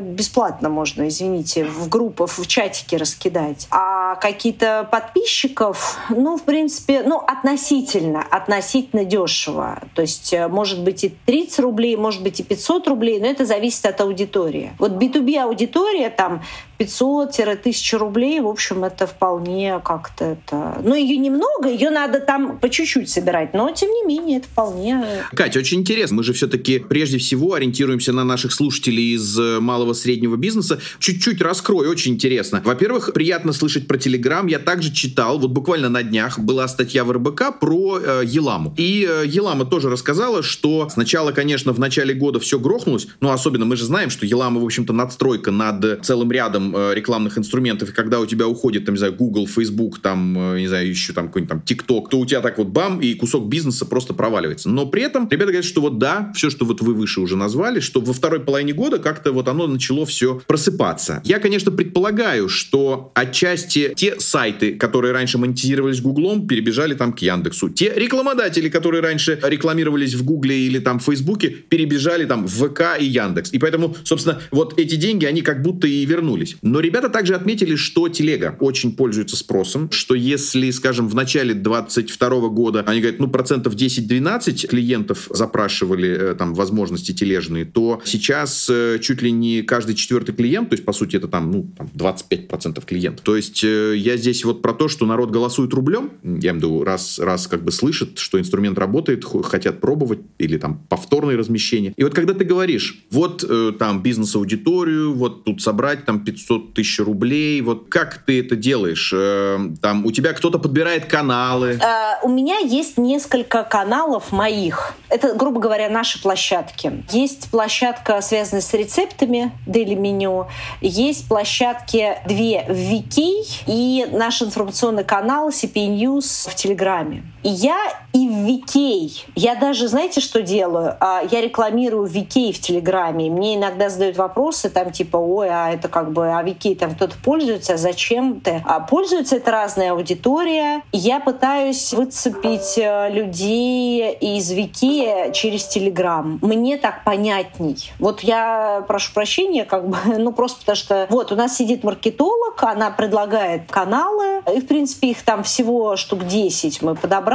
бесплатно 0.00 0.68
можно, 0.68 1.08
извините, 1.08 1.64
в 1.64 1.88
группах, 1.88 2.30
в 2.38 2.46
чатике 2.46 2.96
раскидать. 2.96 3.66
А 3.70 3.91
какие-то 4.22 4.88
подписчиков, 4.88 5.98
ну, 6.08 6.36
в 6.36 6.44
принципе, 6.44 7.02
ну, 7.02 7.18
относительно, 7.18 8.22
относительно 8.22 9.04
дешево. 9.04 9.80
То 9.96 10.02
есть 10.02 10.32
э, 10.32 10.46
может 10.46 10.84
быть 10.84 11.02
и 11.02 11.08
30 11.26 11.58
рублей, 11.58 11.96
может 11.96 12.22
быть 12.22 12.38
и 12.38 12.44
500 12.44 12.86
рублей, 12.86 13.18
но 13.18 13.26
это 13.26 13.44
зависит 13.44 13.84
от 13.84 14.00
аудитории. 14.00 14.74
Вот 14.78 14.92
B2B 14.92 15.38
аудитория 15.40 16.08
там 16.08 16.44
500-1000 16.82 17.98
рублей, 17.98 18.40
в 18.40 18.46
общем, 18.46 18.84
это 18.84 19.06
вполне 19.06 19.80
как-то 19.84 20.24
это... 20.24 20.80
Ну, 20.82 20.94
ее 20.94 21.16
немного, 21.16 21.68
ее 21.68 21.90
надо 21.90 22.20
там 22.20 22.58
по 22.58 22.68
чуть-чуть 22.68 23.08
собирать, 23.08 23.54
но, 23.54 23.70
тем 23.70 23.90
не 23.90 24.04
менее, 24.04 24.38
это 24.38 24.48
вполне... 24.48 25.04
Катя, 25.34 25.58
очень 25.58 25.80
интересно. 25.80 26.16
Мы 26.16 26.24
же 26.24 26.32
все-таки 26.32 26.78
прежде 26.78 27.18
всего 27.18 27.54
ориентируемся 27.54 28.12
на 28.12 28.24
наших 28.24 28.52
слушателей 28.52 29.14
из 29.14 29.38
э, 29.38 29.60
малого 29.60 29.92
среднего 29.92 30.36
бизнеса. 30.36 30.80
Чуть-чуть 30.98 31.40
раскрою, 31.40 31.90
очень 31.90 32.12
интересно. 32.14 32.62
Во-первых, 32.64 33.12
приятно 33.12 33.52
слышать 33.52 33.86
про 33.86 33.98
Телеграм. 33.98 34.46
Я 34.46 34.58
также 34.58 34.92
читал, 34.92 35.38
вот 35.38 35.50
буквально 35.50 35.88
на 35.88 36.02
днях 36.02 36.38
была 36.38 36.68
статья 36.68 37.04
в 37.04 37.12
РБК 37.12 37.60
про 37.60 37.98
э, 37.98 38.22
Еламу. 38.24 38.74
И 38.76 39.06
э, 39.08 39.24
Елама 39.26 39.64
тоже 39.64 39.90
рассказала, 39.90 40.42
что 40.42 40.88
сначала, 40.90 41.32
конечно, 41.32 41.72
в 41.72 41.78
начале 41.78 42.14
года 42.14 42.40
все 42.40 42.58
грохнулось, 42.58 43.06
но 43.20 43.32
особенно 43.32 43.64
мы 43.64 43.76
же 43.76 43.84
знаем, 43.84 44.10
что 44.10 44.26
Елама, 44.26 44.60
в 44.60 44.64
общем-то, 44.64 44.92
надстройка 44.92 45.50
над 45.50 46.04
целым 46.04 46.32
рядом 46.32 46.71
э, 46.74 46.94
рекламных 46.94 47.38
инструментов, 47.38 47.90
и 47.90 47.92
когда 47.92 48.20
у 48.20 48.26
тебя 48.26 48.46
уходит, 48.46 48.84
там, 48.84 48.94
не 48.94 48.98
знаю, 48.98 49.14
Google, 49.14 49.46
Facebook, 49.46 50.00
там, 50.00 50.54
э, 50.54 50.60
не 50.60 50.68
знаю, 50.68 50.88
еще 50.88 51.12
там 51.12 51.28
какой-нибудь 51.28 51.50
там 51.50 51.62
TikTok, 51.64 52.08
то 52.10 52.18
у 52.18 52.26
тебя 52.26 52.40
так 52.40 52.58
вот 52.58 52.68
бам, 52.68 53.00
и 53.00 53.14
кусок 53.14 53.48
бизнеса 53.48 53.86
просто 53.86 54.14
проваливается. 54.14 54.68
Но 54.68 54.86
при 54.86 55.02
этом 55.02 55.28
ребята 55.30 55.52
говорят, 55.52 55.64
что 55.64 55.80
вот 55.80 55.98
да, 55.98 56.32
все, 56.34 56.50
что 56.50 56.64
вот 56.64 56.80
вы 56.80 56.94
выше 56.94 57.20
уже 57.20 57.36
назвали, 57.36 57.80
что 57.80 58.00
во 58.00 58.12
второй 58.12 58.40
половине 58.40 58.72
года 58.72 58.98
как-то 58.98 59.32
вот 59.32 59.48
оно 59.48 59.66
начало 59.66 60.06
все 60.06 60.40
просыпаться. 60.46 61.20
Я, 61.24 61.38
конечно, 61.38 61.70
предполагаю, 61.70 62.48
что 62.48 63.12
отчасти 63.14 63.92
те 63.96 64.18
сайты, 64.20 64.74
которые 64.74 65.12
раньше 65.12 65.38
монетизировались 65.38 66.00
Гуглом, 66.00 66.46
перебежали 66.46 66.94
там 66.94 67.12
к 67.12 67.20
Яндексу. 67.20 67.68
Те 67.68 67.92
рекламодатели, 67.94 68.68
которые 68.68 69.02
раньше 69.02 69.38
рекламировались 69.42 70.14
в 70.14 70.24
Гугле 70.24 70.58
или 70.66 70.78
там 70.78 70.98
в 70.98 71.04
Фейсбуке, 71.04 71.48
перебежали 71.48 72.24
там 72.24 72.46
в 72.46 72.50
ВК 72.50 72.98
и 72.98 73.04
Яндекс. 73.04 73.52
И 73.52 73.58
поэтому, 73.58 73.96
собственно, 74.04 74.40
вот 74.50 74.78
эти 74.78 74.96
деньги, 74.96 75.24
они 75.26 75.42
как 75.42 75.62
будто 75.62 75.86
и 75.86 76.04
вернулись. 76.04 76.51
Но 76.62 76.80
ребята 76.80 77.08
также 77.08 77.34
отметили, 77.34 77.76
что 77.76 78.08
телега 78.08 78.56
очень 78.60 78.94
пользуется 78.94 79.36
спросом, 79.36 79.90
что 79.90 80.14
если, 80.14 80.70
скажем, 80.70 81.08
в 81.08 81.14
начале 81.14 81.54
22 81.54 82.48
года 82.48 82.84
они 82.86 83.00
говорят, 83.00 83.20
ну, 83.20 83.28
процентов 83.28 83.74
10-12 83.74 84.66
клиентов 84.66 85.28
запрашивали 85.30 86.10
э, 86.10 86.34
там 86.34 86.54
возможности 86.54 87.12
тележные, 87.12 87.64
то 87.64 88.00
сейчас 88.04 88.68
э, 88.70 88.98
чуть 89.00 89.22
ли 89.22 89.30
не 89.30 89.62
каждый 89.62 89.94
четвертый 89.94 90.34
клиент, 90.34 90.70
то 90.70 90.74
есть, 90.74 90.84
по 90.84 90.92
сути, 90.92 91.16
это 91.16 91.28
там, 91.28 91.50
ну, 91.50 91.70
там 91.76 91.90
25% 91.94 92.84
клиентов. 92.84 93.24
То 93.24 93.36
есть 93.36 93.62
э, 93.64 93.94
я 93.96 94.16
здесь 94.16 94.44
вот 94.44 94.62
про 94.62 94.72
то, 94.72 94.88
что 94.88 95.06
народ 95.06 95.30
голосует 95.30 95.72
рублем, 95.74 96.10
я 96.22 96.28
имею 96.50 96.54
в 96.54 96.56
виду, 96.56 96.84
раз, 96.84 97.18
раз 97.18 97.46
как 97.46 97.64
бы 97.64 97.72
слышит, 97.72 98.18
что 98.18 98.38
инструмент 98.38 98.78
работает, 98.78 99.24
хотят 99.44 99.80
пробовать, 99.80 100.20
или 100.38 100.58
там 100.58 100.82
повторное 100.88 101.36
размещение. 101.36 101.92
И 101.96 102.04
вот 102.04 102.14
когда 102.14 102.34
ты 102.34 102.44
говоришь, 102.44 103.04
вот 103.10 103.44
там 103.78 104.02
бизнес-аудиторию, 104.02 105.12
вот 105.14 105.44
тут 105.44 105.62
собрать 105.62 106.04
там 106.04 106.24
500 106.24 106.41
тысяч 106.74 107.00
рублей, 107.00 107.60
вот 107.60 107.88
как 107.88 108.18
ты 108.26 108.40
это 108.40 108.56
делаешь? 108.56 109.12
Э, 109.14 109.58
там 109.80 110.04
у 110.06 110.12
тебя 110.12 110.32
кто-то 110.32 110.58
подбирает 110.58 111.06
каналы? 111.06 111.78
Э, 111.80 112.18
у 112.22 112.28
меня 112.28 112.58
есть 112.58 112.98
несколько 112.98 113.64
каналов 113.64 114.32
моих. 114.32 114.94
Это, 115.08 115.34
грубо 115.34 115.60
говоря, 115.60 115.88
наши 115.88 116.20
площадки. 116.20 117.04
Есть 117.10 117.50
площадка, 117.50 118.20
связанная 118.20 118.62
с 118.62 118.72
рецептами, 118.74 119.52
Daily 119.66 119.96
Menu. 119.96 120.46
Есть 120.80 121.28
площадки 121.28 122.18
две 122.26 122.64
в 122.68 122.74
Вики 122.74 123.44
и 123.66 124.06
наш 124.10 124.42
информационный 124.42 125.04
канал 125.04 125.50
CP 125.50 125.74
News 125.74 126.48
в 126.50 126.54
Телеграме. 126.54 127.24
Я 127.42 127.76
и 128.12 128.28
в 128.28 128.46
Викей. 128.46 129.24
Я 129.34 129.54
даже, 129.54 129.88
знаете, 129.88 130.20
что 130.20 130.42
делаю? 130.42 130.96
А, 131.00 131.22
я 131.30 131.40
рекламирую 131.40 132.06
Викей 132.06 132.52
в 132.52 132.60
Телеграме. 132.60 133.30
Мне 133.30 133.56
иногда 133.56 133.88
задают 133.88 134.16
вопросы, 134.16 134.70
там 134.70 134.92
типа, 134.92 135.16
ой, 135.16 135.48
а 135.50 135.70
это 135.70 135.88
как 135.88 136.12
бы, 136.12 136.28
а 136.36 136.42
Викей 136.42 136.76
там 136.76 136.94
кто-то 136.94 137.16
пользуется, 137.24 137.76
зачем 137.76 138.40
ты? 138.40 138.62
А 138.64 138.80
пользуется 138.80 139.36
это 139.36 139.50
разная 139.50 139.92
аудитория. 139.92 140.82
Я 140.92 141.20
пытаюсь 141.20 141.92
выцепить 141.92 142.78
э, 142.78 143.10
людей 143.10 144.12
из 144.12 144.50
Викея 144.50 145.32
через 145.32 145.64
Телеграм. 145.66 146.38
Мне 146.42 146.76
так 146.76 147.02
понятней. 147.04 147.92
Вот 147.98 148.20
я 148.20 148.84
прошу 148.86 149.12
прощения, 149.12 149.64
как 149.64 149.88
бы, 149.88 149.96
ну 150.18 150.32
просто 150.32 150.60
потому 150.60 150.76
что 150.76 151.06
вот 151.10 151.32
у 151.32 151.36
нас 151.36 151.56
сидит 151.56 151.82
маркетолог, 151.82 152.62
она 152.62 152.90
предлагает 152.90 153.70
каналы, 153.70 154.42
и 154.54 154.60
в 154.60 154.66
принципе 154.66 155.10
их 155.10 155.22
там 155.22 155.42
всего 155.42 155.96
штук 155.96 156.26
10 156.26 156.82
мы 156.82 156.94
подобрали, 156.94 157.31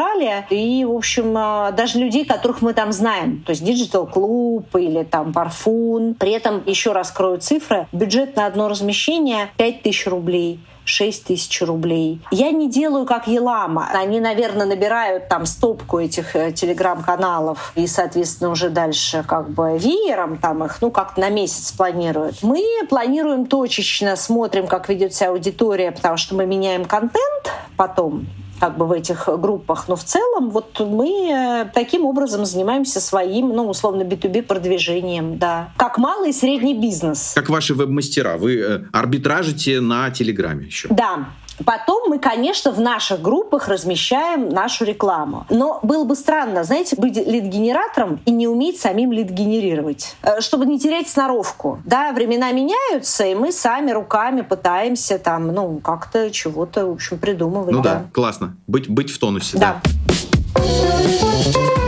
и 0.49 0.86
в 0.86 0.91
общем 0.91 1.33
а, 1.38 1.71
даже 1.71 1.99
людей, 1.99 2.25
которых 2.25 2.62
мы 2.62 2.73
там 2.73 2.91
знаем, 2.91 3.43
то 3.45 3.51
есть 3.51 3.63
Digital 3.63 4.12
Club 4.12 4.65
или 4.79 5.03
там 5.03 5.33
Парфун. 5.33 6.13
При 6.15 6.31
этом 6.31 6.63
еще 6.65 6.91
раскрою 6.91 7.39
цифры. 7.39 7.88
Бюджет 7.91 8.36
на 8.36 8.45
одно 8.45 8.67
размещение 8.67 9.49
5000 9.57 10.07
рублей. 10.07 10.60
6 10.88 11.25
тысяч 11.25 11.62
рублей. 11.62 12.21
Я 12.31 12.51
не 12.51 12.69
делаю 12.69 13.05
как 13.05 13.27
Елама. 13.27 13.89
Они, 13.93 14.19
наверное, 14.19 14.65
набирают 14.65 15.27
там 15.27 15.45
стопку 15.45 15.99
этих 15.99 16.33
э, 16.36 16.53
телеграм-каналов 16.53 17.73
и, 17.75 17.88
соответственно, 17.88 18.51
уже 18.51 18.69
дальше 18.69 19.23
как 19.27 19.49
бы 19.49 19.77
веером 19.77 20.38
там 20.38 20.63
их, 20.63 20.77
ну, 20.81 20.89
как 20.89 21.17
на 21.17 21.29
месяц 21.29 21.73
планируют. 21.73 22.41
Мы 22.41 22.63
планируем 22.89 23.47
точечно, 23.47 24.15
смотрим, 24.15 24.65
как 24.67 24.88
ведет 24.88 25.13
себя 25.13 25.31
аудитория, 25.31 25.91
потому 25.91 26.15
что 26.15 26.36
мы 26.36 26.45
меняем 26.45 26.86
контент 26.86 27.51
потом 27.75 28.25
как 28.59 28.77
бы 28.77 28.85
в 28.85 28.91
этих 28.91 29.27
группах. 29.39 29.87
Но 29.87 29.95
в 29.95 30.03
целом 30.03 30.49
вот 30.49 30.79
мы 30.79 31.29
э, 31.31 31.69
таким 31.73 32.05
образом 32.05 32.45
занимаемся 32.45 32.99
своим, 32.99 33.49
ну, 33.49 33.67
условно, 33.67 34.03
B2B 34.03 34.43
продвижением, 34.43 35.37
да. 35.37 35.71
Как 35.77 35.97
малый 35.97 36.29
и 36.29 36.33
средний 36.33 36.73
бизнес. 36.73 37.33
Как 37.35 37.49
ваши 37.49 37.73
веб-мастера. 37.73 38.37
Вы 38.37 38.59
э, 38.59 38.79
арбитражите 38.91 39.81
на 39.81 40.09
Телеграме 40.11 40.65
еще. 40.65 40.87
Да, 40.89 41.29
Потом 41.65 42.09
мы, 42.09 42.19
конечно, 42.19 42.71
в 42.71 42.79
наших 42.79 43.21
группах 43.21 43.67
размещаем 43.67 44.49
нашу 44.49 44.85
рекламу. 44.85 45.45
Но 45.49 45.79
было 45.83 46.03
бы 46.03 46.15
странно, 46.15 46.63
знаете, 46.63 46.95
быть 46.97 47.15
лид-генератором 47.15 48.19
и 48.25 48.31
не 48.31 48.47
уметь 48.47 48.79
самим 48.79 49.11
лид-генерировать, 49.11 50.15
э, 50.21 50.41
чтобы 50.41 50.65
не 50.65 50.79
терять 50.79 51.09
сноровку. 51.09 51.79
Да, 51.85 52.11
времена 52.11 52.51
меняются, 52.51 53.25
и 53.25 53.35
мы 53.35 53.51
сами 53.51 53.91
руками 53.91 54.41
пытаемся 54.41 55.17
там, 55.17 55.47
ну, 55.47 55.79
как-то 55.79 56.29
чего-то, 56.31 56.85
в 56.85 56.91
общем, 56.91 57.17
придумывать. 57.17 57.71
Ну 57.71 57.81
да, 57.81 57.95
да 57.95 58.05
классно. 58.13 58.55
Быть, 58.67 58.89
быть 58.89 59.11
в 59.11 59.17
тонусе. 59.19 59.57
Да. 59.57 59.81
да. 60.55 61.87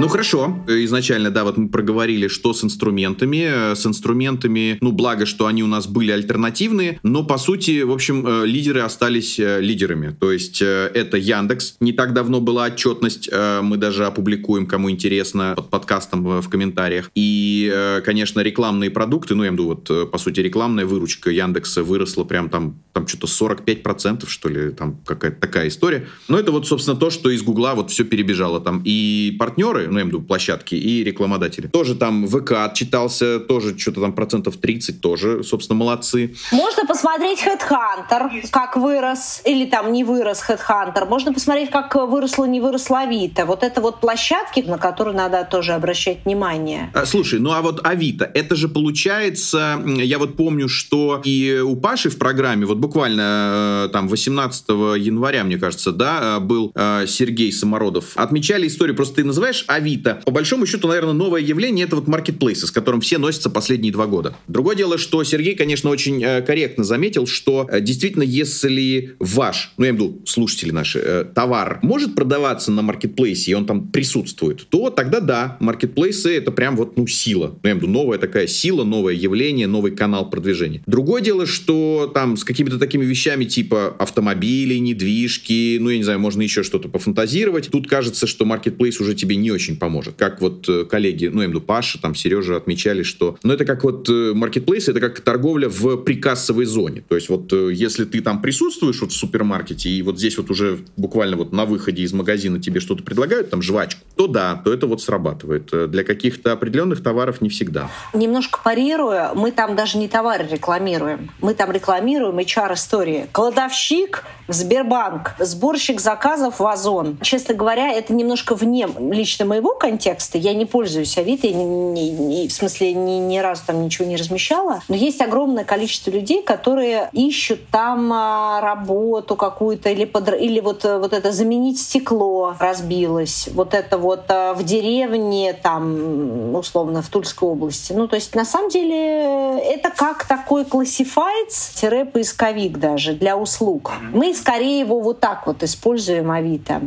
Ну 0.00 0.08
хорошо, 0.08 0.64
изначально, 0.66 1.30
да, 1.30 1.44
вот 1.44 1.58
мы 1.58 1.68
проговорили, 1.68 2.26
что 2.26 2.54
с 2.54 2.64
инструментами. 2.64 3.74
С 3.74 3.84
инструментами, 3.84 4.78
ну 4.80 4.92
благо, 4.92 5.26
что 5.26 5.44
они 5.44 5.62
у 5.62 5.66
нас 5.66 5.86
были 5.86 6.10
альтернативные, 6.10 6.98
но 7.02 7.22
по 7.22 7.36
сути, 7.36 7.82
в 7.82 7.92
общем, 7.92 8.26
э, 8.26 8.46
лидеры 8.46 8.80
остались 8.80 9.38
э, 9.38 9.60
лидерами. 9.60 10.16
То 10.18 10.32
есть 10.32 10.62
э, 10.62 10.90
это 10.94 11.18
Яндекс. 11.18 11.76
Не 11.80 11.92
так 11.92 12.14
давно 12.14 12.40
была 12.40 12.64
отчетность, 12.64 13.28
мы 13.62 13.76
даже 13.76 14.06
опубликуем, 14.06 14.66
кому 14.66 14.90
интересно, 14.90 15.52
под 15.54 15.68
подкастом 15.68 16.40
в 16.40 16.48
комментариях. 16.48 17.10
И, 17.14 18.00
конечно, 18.02 18.40
рекламные 18.40 18.90
продукты, 18.90 19.34
ну 19.34 19.42
я 19.42 19.50
имею 19.50 19.66
в 19.66 19.80
виду, 19.80 19.96
вот, 19.96 20.10
по 20.10 20.16
сути, 20.16 20.40
рекламная 20.40 20.86
выручка 20.86 21.30
Яндекса 21.30 21.82
выросла 21.84 22.24
прям 22.24 22.48
там, 22.48 22.80
там 22.94 23.06
что-то 23.06 23.26
45%, 23.26 24.26
что 24.26 24.48
ли, 24.48 24.70
там 24.70 24.98
какая-то 25.04 25.38
такая 25.40 25.68
история. 25.68 26.06
Но 26.28 26.38
это 26.38 26.52
вот, 26.52 26.66
собственно, 26.66 26.96
то, 26.96 27.10
что 27.10 27.28
из 27.28 27.42
Гугла 27.42 27.74
вот 27.74 27.90
все 27.90 28.04
перебежало 28.04 28.60
там. 28.60 28.80
И 28.84 29.36
партнеры, 29.38 29.89
ну, 29.90 29.98
я 29.98 30.04
имею 30.04 30.16
в 30.16 30.18
виду 30.18 30.26
площадки, 30.26 30.74
и 30.74 31.04
рекламодатели. 31.04 31.66
Тоже 31.66 31.94
там 31.94 32.26
ВК 32.26 32.52
отчитался, 32.64 33.40
тоже 33.40 33.78
что-то 33.78 34.00
там 34.00 34.12
процентов 34.12 34.56
30 34.56 35.00
тоже, 35.00 35.42
собственно, 35.44 35.78
молодцы. 35.78 36.34
Можно 36.52 36.86
посмотреть 36.86 37.40
Headhunter, 37.40 38.48
как 38.50 38.76
вырос, 38.76 39.42
или 39.44 39.66
там 39.66 39.92
не 39.92 40.04
вырос 40.04 40.44
Headhunter. 40.48 41.06
Можно 41.06 41.32
посмотреть, 41.32 41.70
как 41.70 41.94
выросла, 41.94 42.44
не 42.44 42.60
выросла 42.60 43.00
Авито. 43.00 43.46
Вот 43.46 43.62
это 43.62 43.80
вот 43.80 44.00
площадки, 44.00 44.60
на 44.60 44.78
которые 44.78 45.16
надо 45.16 45.46
тоже 45.50 45.72
обращать 45.72 46.24
внимание. 46.24 46.90
А, 46.94 47.06
слушай, 47.06 47.40
ну 47.40 47.52
а 47.52 47.62
вот 47.62 47.80
Авито, 47.86 48.30
это 48.32 48.56
же 48.56 48.68
получается, 48.68 49.82
я 49.86 50.18
вот 50.18 50.36
помню, 50.36 50.68
что 50.68 51.20
и 51.24 51.60
у 51.64 51.76
Паши 51.76 52.10
в 52.10 52.18
программе, 52.18 52.66
вот 52.66 52.78
буквально 52.78 53.86
э, 53.86 53.88
там 53.92 54.08
18 54.08 54.68
января, 54.68 55.44
мне 55.44 55.58
кажется, 55.58 55.92
да, 55.92 56.36
э, 56.36 56.40
был 56.40 56.72
э, 56.74 57.06
Сергей 57.06 57.52
Самородов. 57.52 58.12
Отмечали 58.16 58.66
историю, 58.66 58.96
просто 58.96 59.16
ты 59.16 59.24
называешь 59.24 59.64
Авито. 59.66 59.79
По 60.24 60.30
большому 60.30 60.66
счету, 60.66 60.88
наверное, 60.88 61.12
новое 61.12 61.40
явление— 61.40 61.86
это 61.86 61.96
вот 61.96 62.08
маркетплейсы, 62.08 62.66
с 62.66 62.70
которым 62.70 63.00
все 63.00 63.18
носятся 63.18 63.50
последние 63.50 63.92
два 63.92 64.06
года. 64.06 64.36
Другое 64.48 64.76
дело, 64.76 64.98
что 64.98 65.22
Сергей, 65.24 65.54
конечно, 65.54 65.90
очень 65.90 66.22
э, 66.22 66.42
корректно 66.42 66.84
заметил, 66.84 67.26
что 67.26 67.68
э, 67.70 67.80
действительно, 67.80 68.22
если 68.22 69.16
ваш, 69.18 69.72
ну 69.76 69.84
я 69.84 69.90
имею 69.90 70.04
в 70.04 70.06
виду 70.06 70.22
слушатели 70.26 70.70
наши, 70.70 70.98
э, 70.98 71.24
товар 71.34 71.80
может 71.82 72.14
продаваться 72.14 72.70
на 72.70 72.82
маркетплейсе, 72.82 73.52
и 73.52 73.54
он 73.54 73.66
там 73.66 73.88
присутствует, 73.88 74.66
то 74.68 74.90
тогда 74.90 75.20
да, 75.20 75.56
маркетплейсы— 75.60 76.36
это 76.36 76.50
прям 76.52 76.76
вот, 76.76 76.96
ну, 76.96 77.06
сила. 77.06 77.58
Ну, 77.62 77.68
я 77.68 77.70
имею 77.70 77.80
в 77.80 77.82
виду 77.82 77.92
новая 77.92 78.18
такая 78.18 78.46
сила, 78.46 78.84
новое 78.84 79.14
явление, 79.14 79.66
новый 79.66 79.92
канал 79.92 80.30
продвижения. 80.30 80.82
Другое 80.86 81.22
дело, 81.22 81.46
что 81.46 82.10
там 82.12 82.36
с 82.36 82.44
какими-то 82.44 82.78
такими 82.78 83.04
вещами 83.04 83.44
типа 83.44 83.96
автомобилей, 83.98 84.80
недвижки, 84.80 85.78
ну, 85.80 85.90
я 85.90 85.98
не 85.98 86.04
знаю, 86.04 86.20
можно 86.20 86.42
еще 86.42 86.62
что-то 86.62 86.88
пофантазировать. 86.88 87.70
Тут 87.70 87.88
кажется, 87.88 88.26
что 88.26 88.44
маркетплейс 88.44 89.00
уже 89.00 89.14
тебе 89.14 89.36
не 89.36 89.50
очень 89.50 89.69
очень 89.70 89.78
поможет. 89.78 90.16
Как 90.16 90.40
вот 90.40 90.68
э, 90.68 90.84
коллеги, 90.84 91.26
ну, 91.26 91.40
я 91.40 91.46
имею 91.46 91.60
Паша, 91.60 92.00
там, 92.00 92.14
Сережа 92.14 92.56
отмечали, 92.56 93.02
что... 93.02 93.36
Ну, 93.42 93.52
это 93.52 93.64
как 93.64 93.84
вот 93.84 94.08
маркетплейс, 94.08 94.88
это 94.88 95.00
как 95.00 95.20
торговля 95.20 95.68
в 95.68 95.96
прикассовой 95.98 96.64
зоне. 96.64 97.02
То 97.08 97.14
есть 97.14 97.28
вот 97.28 97.52
э, 97.52 97.70
если 97.72 98.04
ты 98.04 98.20
там 98.20 98.42
присутствуешь 98.42 99.00
вот 99.00 99.12
в 99.12 99.16
супермаркете, 99.16 99.88
и 99.88 100.02
вот 100.02 100.18
здесь 100.18 100.36
вот 100.38 100.50
уже 100.50 100.78
буквально 100.96 101.36
вот 101.36 101.52
на 101.52 101.64
выходе 101.64 102.02
из 102.02 102.12
магазина 102.12 102.60
тебе 102.60 102.80
что-то 102.80 103.02
предлагают, 103.02 103.50
там, 103.50 103.62
жвачку, 103.62 104.00
то 104.16 104.26
да, 104.26 104.56
то 104.56 104.72
это 104.72 104.86
вот 104.86 105.02
срабатывает. 105.02 105.68
Э, 105.72 105.86
для 105.86 106.04
каких-то 106.04 106.52
определенных 106.52 107.02
товаров 107.02 107.40
не 107.40 107.48
всегда. 107.48 107.90
Немножко 108.14 108.60
парируя, 108.62 109.32
мы 109.34 109.52
там 109.52 109.76
даже 109.76 109.98
не 109.98 110.08
товары 110.08 110.46
рекламируем. 110.50 111.30
Мы 111.40 111.54
там 111.54 111.70
рекламируем 111.70 112.38
HR-истории. 112.38 113.26
Кладовщик 113.32 114.24
Сбербанк, 114.52 115.34
сборщик 115.38 116.00
заказов 116.00 116.60
в 116.60 116.66
Озон. 116.66 117.18
Честно 117.22 117.54
говоря, 117.54 117.92
это 117.92 118.12
немножко 118.12 118.54
вне 118.54 118.88
лично 118.98 119.44
моего 119.44 119.74
контекста 119.74 120.38
я 120.38 120.54
не 120.54 120.66
пользуюсь 120.66 121.16
Авито, 121.18 121.46
я 121.46 121.54
не, 121.54 122.10
не, 122.10 122.48
в 122.48 122.52
смысле 122.52 122.94
ни, 122.94 123.12
ни 123.12 123.38
разу 123.38 123.62
там 123.66 123.82
ничего 123.82 124.06
не 124.06 124.16
размещала, 124.16 124.82
но 124.88 124.96
есть 124.96 125.20
огромное 125.20 125.64
количество 125.64 126.10
людей, 126.10 126.42
которые 126.42 127.10
ищут 127.12 127.68
там 127.70 128.12
а, 128.12 128.60
работу 128.60 129.36
какую-то 129.36 129.90
или, 129.90 130.04
под, 130.04 130.28
или 130.28 130.60
вот, 130.60 130.84
вот 130.84 131.12
это 131.12 131.32
заменить 131.32 131.80
стекло 131.80 132.54
разбилось, 132.58 133.48
вот 133.52 133.74
это 133.74 133.98
вот 133.98 134.24
а, 134.28 134.54
в 134.54 134.64
деревне 134.64 135.52
там 135.52 136.54
условно 136.54 137.02
в 137.02 137.08
Тульской 137.08 137.48
области. 137.48 137.92
Ну 137.92 138.08
то 138.08 138.16
есть 138.16 138.34
на 138.34 138.44
самом 138.44 138.70
деле 138.70 139.60
это 139.60 139.90
как 139.90 140.26
такой 140.26 140.64
классифайц-поисковик 140.64 142.78
даже 142.78 143.12
для 143.12 143.36
услуг. 143.36 143.92
Мы 144.12 144.32
скорее 144.40 144.80
его 144.80 145.00
вот 145.00 145.20
так 145.20 145.46
вот 145.46 145.62
используем 145.62 146.30
Авито. 146.30 146.80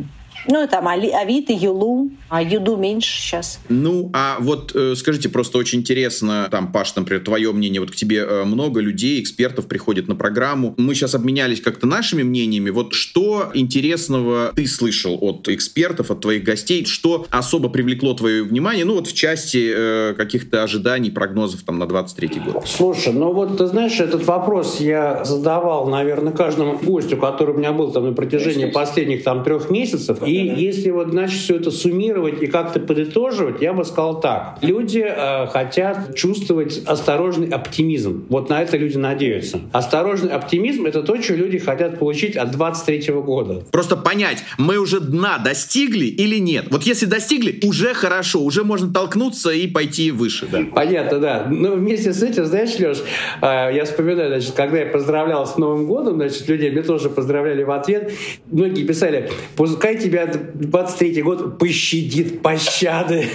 Ну, 0.48 0.68
там 0.68 0.88
Авито, 0.88 1.54
Юлу, 1.54 2.12
а 2.30 2.42
Юду 2.42 2.76
меньше 2.76 3.22
сейчас. 3.22 3.60
Ну, 3.70 4.10
а 4.14 4.38
вот 4.40 4.72
э, 4.76 4.96
скажите, 4.96 5.30
просто 5.30 5.58
очень 5.58 5.80
интересно, 5.80 6.48
там, 6.52 6.72
Паш, 6.72 6.96
например, 6.96 7.24
твое 7.24 7.52
мнение, 7.52 7.80
вот 7.80 7.92
к 7.92 7.96
тебе 7.96 8.18
э, 8.18 8.44
много 8.44 8.82
людей, 8.82 9.22
экспертов 9.22 9.68
приходит 9.68 10.08
на 10.08 10.16
программу. 10.16 10.74
Мы 10.78 10.96
сейчас 10.96 11.16
обменялись 11.16 11.62
как-то 11.62 11.88
нашими 11.88 12.24
мнениями. 12.24 12.70
Вот 12.70 12.94
что 12.94 13.52
интересного 13.54 14.52
ты 14.56 14.68
слышал 14.68 15.18
от 15.22 15.48
экспертов, 15.48 16.12
от 16.12 16.22
твоих 16.22 16.44
гостей? 16.44 16.86
Что 16.86 17.26
особо 17.30 17.70
привлекло 17.70 18.14
твое 18.14 18.44
внимание? 18.44 18.86
Ну, 18.86 18.96
вот 18.96 19.08
в 19.08 19.14
части 19.14 19.72
э, 19.74 20.14
каких-то 20.18 20.64
ожиданий, 20.64 21.12
прогнозов 21.12 21.64
там 21.64 21.80
на 21.80 21.86
23 21.86 22.42
год. 22.46 22.68
Слушай, 22.68 23.14
ну 23.14 23.32
вот 23.32 23.58
ты 23.58 23.68
знаешь, 23.68 24.00
этот 24.00 24.26
вопрос 24.26 24.80
я 24.80 25.24
задавал, 25.24 25.88
наверное, 25.88 26.34
каждому 26.34 26.78
гостю, 26.78 27.18
который 27.18 27.56
у 27.56 27.58
меня 27.58 27.72
был 27.72 27.92
там 27.92 28.06
на 28.06 28.14
протяжении 28.14 28.66
последних 28.66 29.24
там 29.24 29.44
трех 29.44 29.70
месяцев. 29.70 30.20
И 30.26 30.33
И 30.34 30.62
если 30.64 30.90
вот, 30.90 31.10
значит, 31.10 31.40
все 31.40 31.56
это 31.58 31.72
суммировать 31.72 32.42
и 32.42 32.48
как-то 32.48 32.80
подытоживать, 32.80 33.62
я 33.62 33.74
бы 33.74 33.86
сказал 33.86 34.20
так. 34.20 34.58
Люди 34.62 35.04
э, 35.06 35.48
хотят 35.48 36.16
чувствовать 36.16 36.82
осторожный 36.86 37.50
оптимизм. 37.50 38.26
Вот 38.30 38.50
на 38.50 38.62
это 38.62 38.78
люди 38.78 38.98
надеются. 38.98 39.62
Осторожный 39.72 40.32
оптимизм— 40.32 40.86
это 40.88 41.04
то, 41.04 41.22
что 41.22 41.36
люди 41.36 41.60
хотят 41.60 42.00
получить 42.00 42.36
от 42.36 42.52
23 42.52 43.14
года. 43.14 43.64
Просто 43.72 43.96
понять, 43.96 44.44
мы 44.58 44.78
уже 44.78 45.00
дна 45.00 45.38
достигли 45.38 46.06
или 46.06 46.40
нет. 46.40 46.66
Вот 46.72 46.84
если 46.84 47.06
достигли, 47.06 47.60
уже 47.64 47.94
хорошо, 47.94 48.42
уже 48.42 48.64
можно 48.64 48.92
толкнуться 48.92 49.52
и 49.52 49.68
пойти 49.68 50.12
выше. 50.12 50.48
Да. 50.52 50.62
Понятно, 50.74 51.20
да. 51.20 51.48
Но 51.50 51.74
вместе 51.74 52.14
с 52.14 52.24
этим, 52.24 52.46
знаешь, 52.46 52.80
Леш, 52.80 52.98
э, 53.42 53.76
я 53.76 53.86
вспоминаю, 53.86 54.30
значит, 54.30 54.54
когда 54.56 54.80
я 54.80 54.86
поздравлял 54.88 55.46
с 55.46 55.58
Новым 55.58 55.86
годом, 55.86 56.16
значит, 56.16 56.48
людей 56.48 56.72
мне 56.72 56.82
тоже 56.82 57.10
поздравляли 57.10 57.64
в 57.64 57.72
ответ. 57.72 58.12
Многие 58.52 58.84
писали, 58.84 59.30
пускай 59.56 59.98
тебя 59.98 60.23
23 60.28 61.22
год 61.22 61.58
пощадит, 61.58 62.42
пощады. 62.42 63.28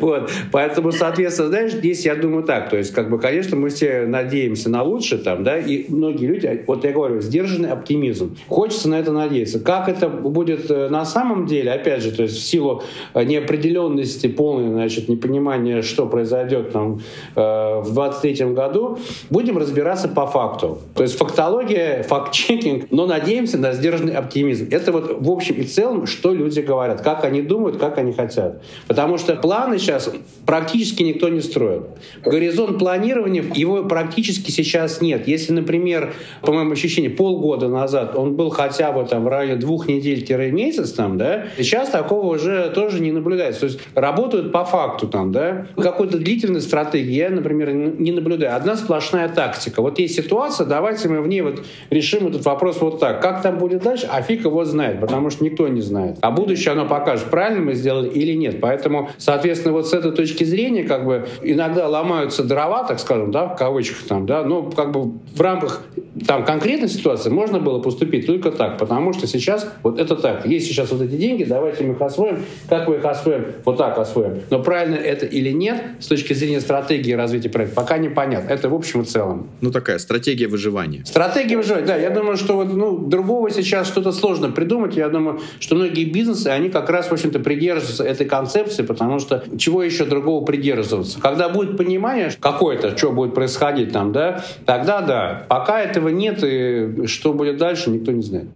Вот. 0.00 0.30
Поэтому, 0.50 0.92
соответственно, 0.92 1.48
знаешь, 1.48 1.72
здесь 1.72 2.04
я 2.04 2.14
думаю 2.14 2.44
так. 2.44 2.70
То 2.70 2.76
есть, 2.76 2.92
как 2.92 3.10
бы, 3.10 3.18
конечно, 3.18 3.56
мы 3.56 3.68
все 3.68 4.06
надеемся 4.06 4.68
на 4.68 4.82
лучшее 4.82 5.20
там, 5.20 5.44
да, 5.44 5.58
и 5.58 5.84
многие 5.88 6.26
люди, 6.26 6.64
вот 6.66 6.84
я 6.84 6.92
говорю, 6.92 7.20
сдержанный 7.20 7.70
оптимизм. 7.70 8.36
Хочется 8.48 8.88
на 8.88 8.98
это 8.98 9.12
надеяться. 9.12 9.60
Как 9.60 9.88
это 9.88 10.08
будет 10.08 10.70
э, 10.70 10.88
на 10.88 11.04
самом 11.04 11.46
деле, 11.46 11.72
опять 11.72 12.02
же, 12.02 12.12
то 12.12 12.22
есть 12.22 12.36
в 12.36 12.42
силу 12.42 12.82
э, 13.14 13.24
неопределенности, 13.24 14.26
полной, 14.26 14.70
значит, 14.70 15.08
непонимания, 15.08 15.82
что 15.82 16.06
произойдет 16.06 16.72
там 16.72 17.00
э, 17.36 17.80
в 17.80 17.92
23 17.94 18.46
году, 18.46 18.98
будем 19.30 19.58
разбираться 19.58 20.08
по 20.08 20.26
факту. 20.26 20.78
То 20.94 21.02
есть 21.02 21.16
фактология, 21.16 22.02
факт-чекинг, 22.02 22.86
но 22.90 23.06
надеемся 23.06 23.58
на 23.58 23.72
сдержанный 23.72 24.14
оптимизм. 24.14 24.68
Это 24.70 24.92
вот 24.92 25.20
в 25.20 25.30
общем 25.30 25.56
и 25.56 25.64
целом, 25.64 26.06
что 26.06 26.32
люди 26.32 26.60
говорят, 26.60 27.02
как 27.02 27.24
они 27.24 27.42
думают, 27.42 27.76
как 27.78 27.98
они 27.98 28.12
хотят. 28.12 28.62
Потому 28.86 29.18
что 29.18 29.36
планы 29.62 29.78
сейчас 29.78 30.10
практически 30.44 31.02
никто 31.02 31.28
не 31.28 31.40
строит. 31.40 31.82
Горизонт 32.24 32.78
планирования, 32.78 33.44
его 33.54 33.84
практически 33.84 34.50
сейчас 34.50 35.00
нет. 35.00 35.28
Если, 35.28 35.52
например, 35.52 36.14
по 36.40 36.52
моему 36.52 36.72
ощущению, 36.72 37.16
полгода 37.16 37.68
назад 37.68 38.16
он 38.16 38.34
был 38.34 38.50
хотя 38.50 38.92
бы 38.92 39.04
там 39.04 39.24
в 39.24 39.28
районе 39.28 39.56
двух 39.56 39.86
недель-месяц, 39.88 40.92
там, 40.92 41.16
да, 41.16 41.46
сейчас 41.56 41.90
такого 41.90 42.34
уже 42.34 42.70
тоже 42.74 43.00
не 43.00 43.12
наблюдается. 43.12 43.60
То 43.60 43.66
есть 43.66 43.80
работают 43.94 44.52
по 44.52 44.64
факту 44.64 45.06
там, 45.06 45.30
да. 45.32 45.66
Какой-то 45.76 46.18
длительной 46.18 46.60
стратегии 46.60 47.12
я, 47.12 47.30
например, 47.30 47.72
не 47.72 48.10
наблюдаю. 48.12 48.56
Одна 48.56 48.76
сплошная 48.76 49.28
тактика. 49.28 49.80
Вот 49.80 49.98
есть 49.98 50.16
ситуация, 50.16 50.66
давайте 50.66 51.08
мы 51.08 51.20
в 51.20 51.28
ней 51.28 51.42
вот 51.42 51.64
решим 51.90 52.26
этот 52.26 52.44
вопрос 52.44 52.80
вот 52.80 52.98
так. 52.98 53.22
Как 53.22 53.42
там 53.42 53.58
будет 53.58 53.82
дальше, 53.82 54.08
а 54.10 54.22
фиг 54.22 54.44
его 54.44 54.64
знает, 54.64 55.00
потому 55.00 55.30
что 55.30 55.44
никто 55.44 55.68
не 55.68 55.80
знает. 55.80 56.16
А 56.20 56.30
будущее 56.30 56.72
оно 56.72 56.86
покажет, 56.86 57.26
правильно 57.30 57.60
мы 57.62 57.74
сделали 57.74 58.08
или 58.08 58.32
нет. 58.32 58.60
Поэтому, 58.60 59.10
соответственно, 59.18 59.51
вот 59.70 59.88
с 59.88 59.92
этой 59.92 60.12
точки 60.12 60.44
зрения, 60.44 60.84
как 60.84 61.04
бы, 61.04 61.26
иногда 61.42 61.88
ломаются 61.88 62.44
дрова, 62.44 62.84
так 62.84 63.00
скажем, 63.00 63.30
да, 63.30 63.46
в 63.46 63.56
кавычках 63.56 64.06
там, 64.08 64.26
да, 64.26 64.42
но 64.42 64.70
как 64.70 64.92
бы 64.92 65.12
в 65.34 65.40
рамках 65.40 65.82
там 66.26 66.44
конкретной 66.44 66.88
ситуации 66.88 67.30
можно 67.30 67.58
было 67.58 67.80
поступить 67.80 68.26
только 68.26 68.50
так, 68.50 68.78
потому 68.78 69.12
что 69.12 69.26
сейчас 69.26 69.68
вот 69.82 69.98
это 69.98 70.16
так. 70.16 70.46
Есть 70.46 70.66
сейчас 70.66 70.90
вот 70.90 71.02
эти 71.02 71.16
деньги, 71.16 71.44
давайте 71.44 71.84
мы 71.84 71.94
их 71.94 72.00
освоим. 72.00 72.44
Как 72.68 72.88
мы 72.88 72.96
их 72.96 73.04
освоим? 73.04 73.46
Вот 73.64 73.78
так 73.78 73.98
освоим. 73.98 74.40
Но 74.50 74.62
правильно 74.62 74.96
это 74.96 75.26
или 75.26 75.50
нет, 75.50 75.82
с 76.00 76.06
точки 76.06 76.32
зрения 76.34 76.60
стратегии 76.60 77.12
развития 77.12 77.48
проекта, 77.48 77.76
пока 77.76 77.98
непонятно. 77.98 78.50
Это 78.50 78.68
в 78.68 78.74
общем 78.74 79.02
и 79.02 79.04
целом. 79.04 79.48
Ну, 79.60 79.70
такая 79.70 79.98
стратегия 79.98 80.46
выживания. 80.46 81.04
Стратегия 81.04 81.56
выживания, 81.56 81.86
да. 81.86 81.96
Я 81.96 82.10
думаю, 82.10 82.36
что 82.36 82.56
вот, 82.56 82.72
ну, 82.72 82.98
другого 82.98 83.50
сейчас 83.50 83.86
что-то 83.88 84.12
сложно 84.12 84.50
придумать. 84.50 84.96
Я 84.96 85.08
думаю, 85.08 85.40
что 85.60 85.74
многие 85.74 86.04
бизнесы, 86.04 86.48
они 86.48 86.68
как 86.68 86.90
раз, 86.90 87.08
в 87.08 87.12
общем-то, 87.12 87.40
придерживаются 87.40 88.04
этой 88.04 88.26
концепции, 88.26 88.82
потому 88.82 89.18
что 89.18 89.41
чего 89.58 89.82
еще 89.82 90.04
другого 90.04 90.44
придерживаться? 90.44 91.20
Когда 91.20 91.48
будет 91.48 91.76
понимание 91.76 92.30
какое-то, 92.38 92.96
что 92.96 93.12
будет 93.12 93.34
происходить 93.34 93.92
там, 93.92 94.12
да, 94.12 94.44
тогда 94.66 95.00
да. 95.00 95.46
Пока 95.48 95.80
этого 95.80 96.08
нет, 96.08 96.42
и 96.42 97.06
что 97.06 97.32
будет 97.32 97.56
дальше, 97.58 97.90
никто 97.90 98.12
не 98.12 98.22
знает. 98.22 98.48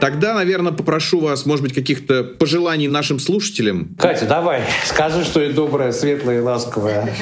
Тогда, 0.00 0.34
наверное, 0.34 0.72
попрошу 0.72 1.20
вас, 1.20 1.46
может 1.46 1.62
быть, 1.62 1.74
каких-то 1.74 2.22
пожеланий 2.24 2.88
нашим 2.88 3.18
слушателям. 3.18 3.96
Катя, 3.98 4.26
давай, 4.26 4.62
скажи, 4.84 5.24
что 5.24 5.42
и 5.42 5.52
доброе, 5.52 5.92
светлое 5.92 6.38
и 6.38 6.40
ласковое. 6.40 7.12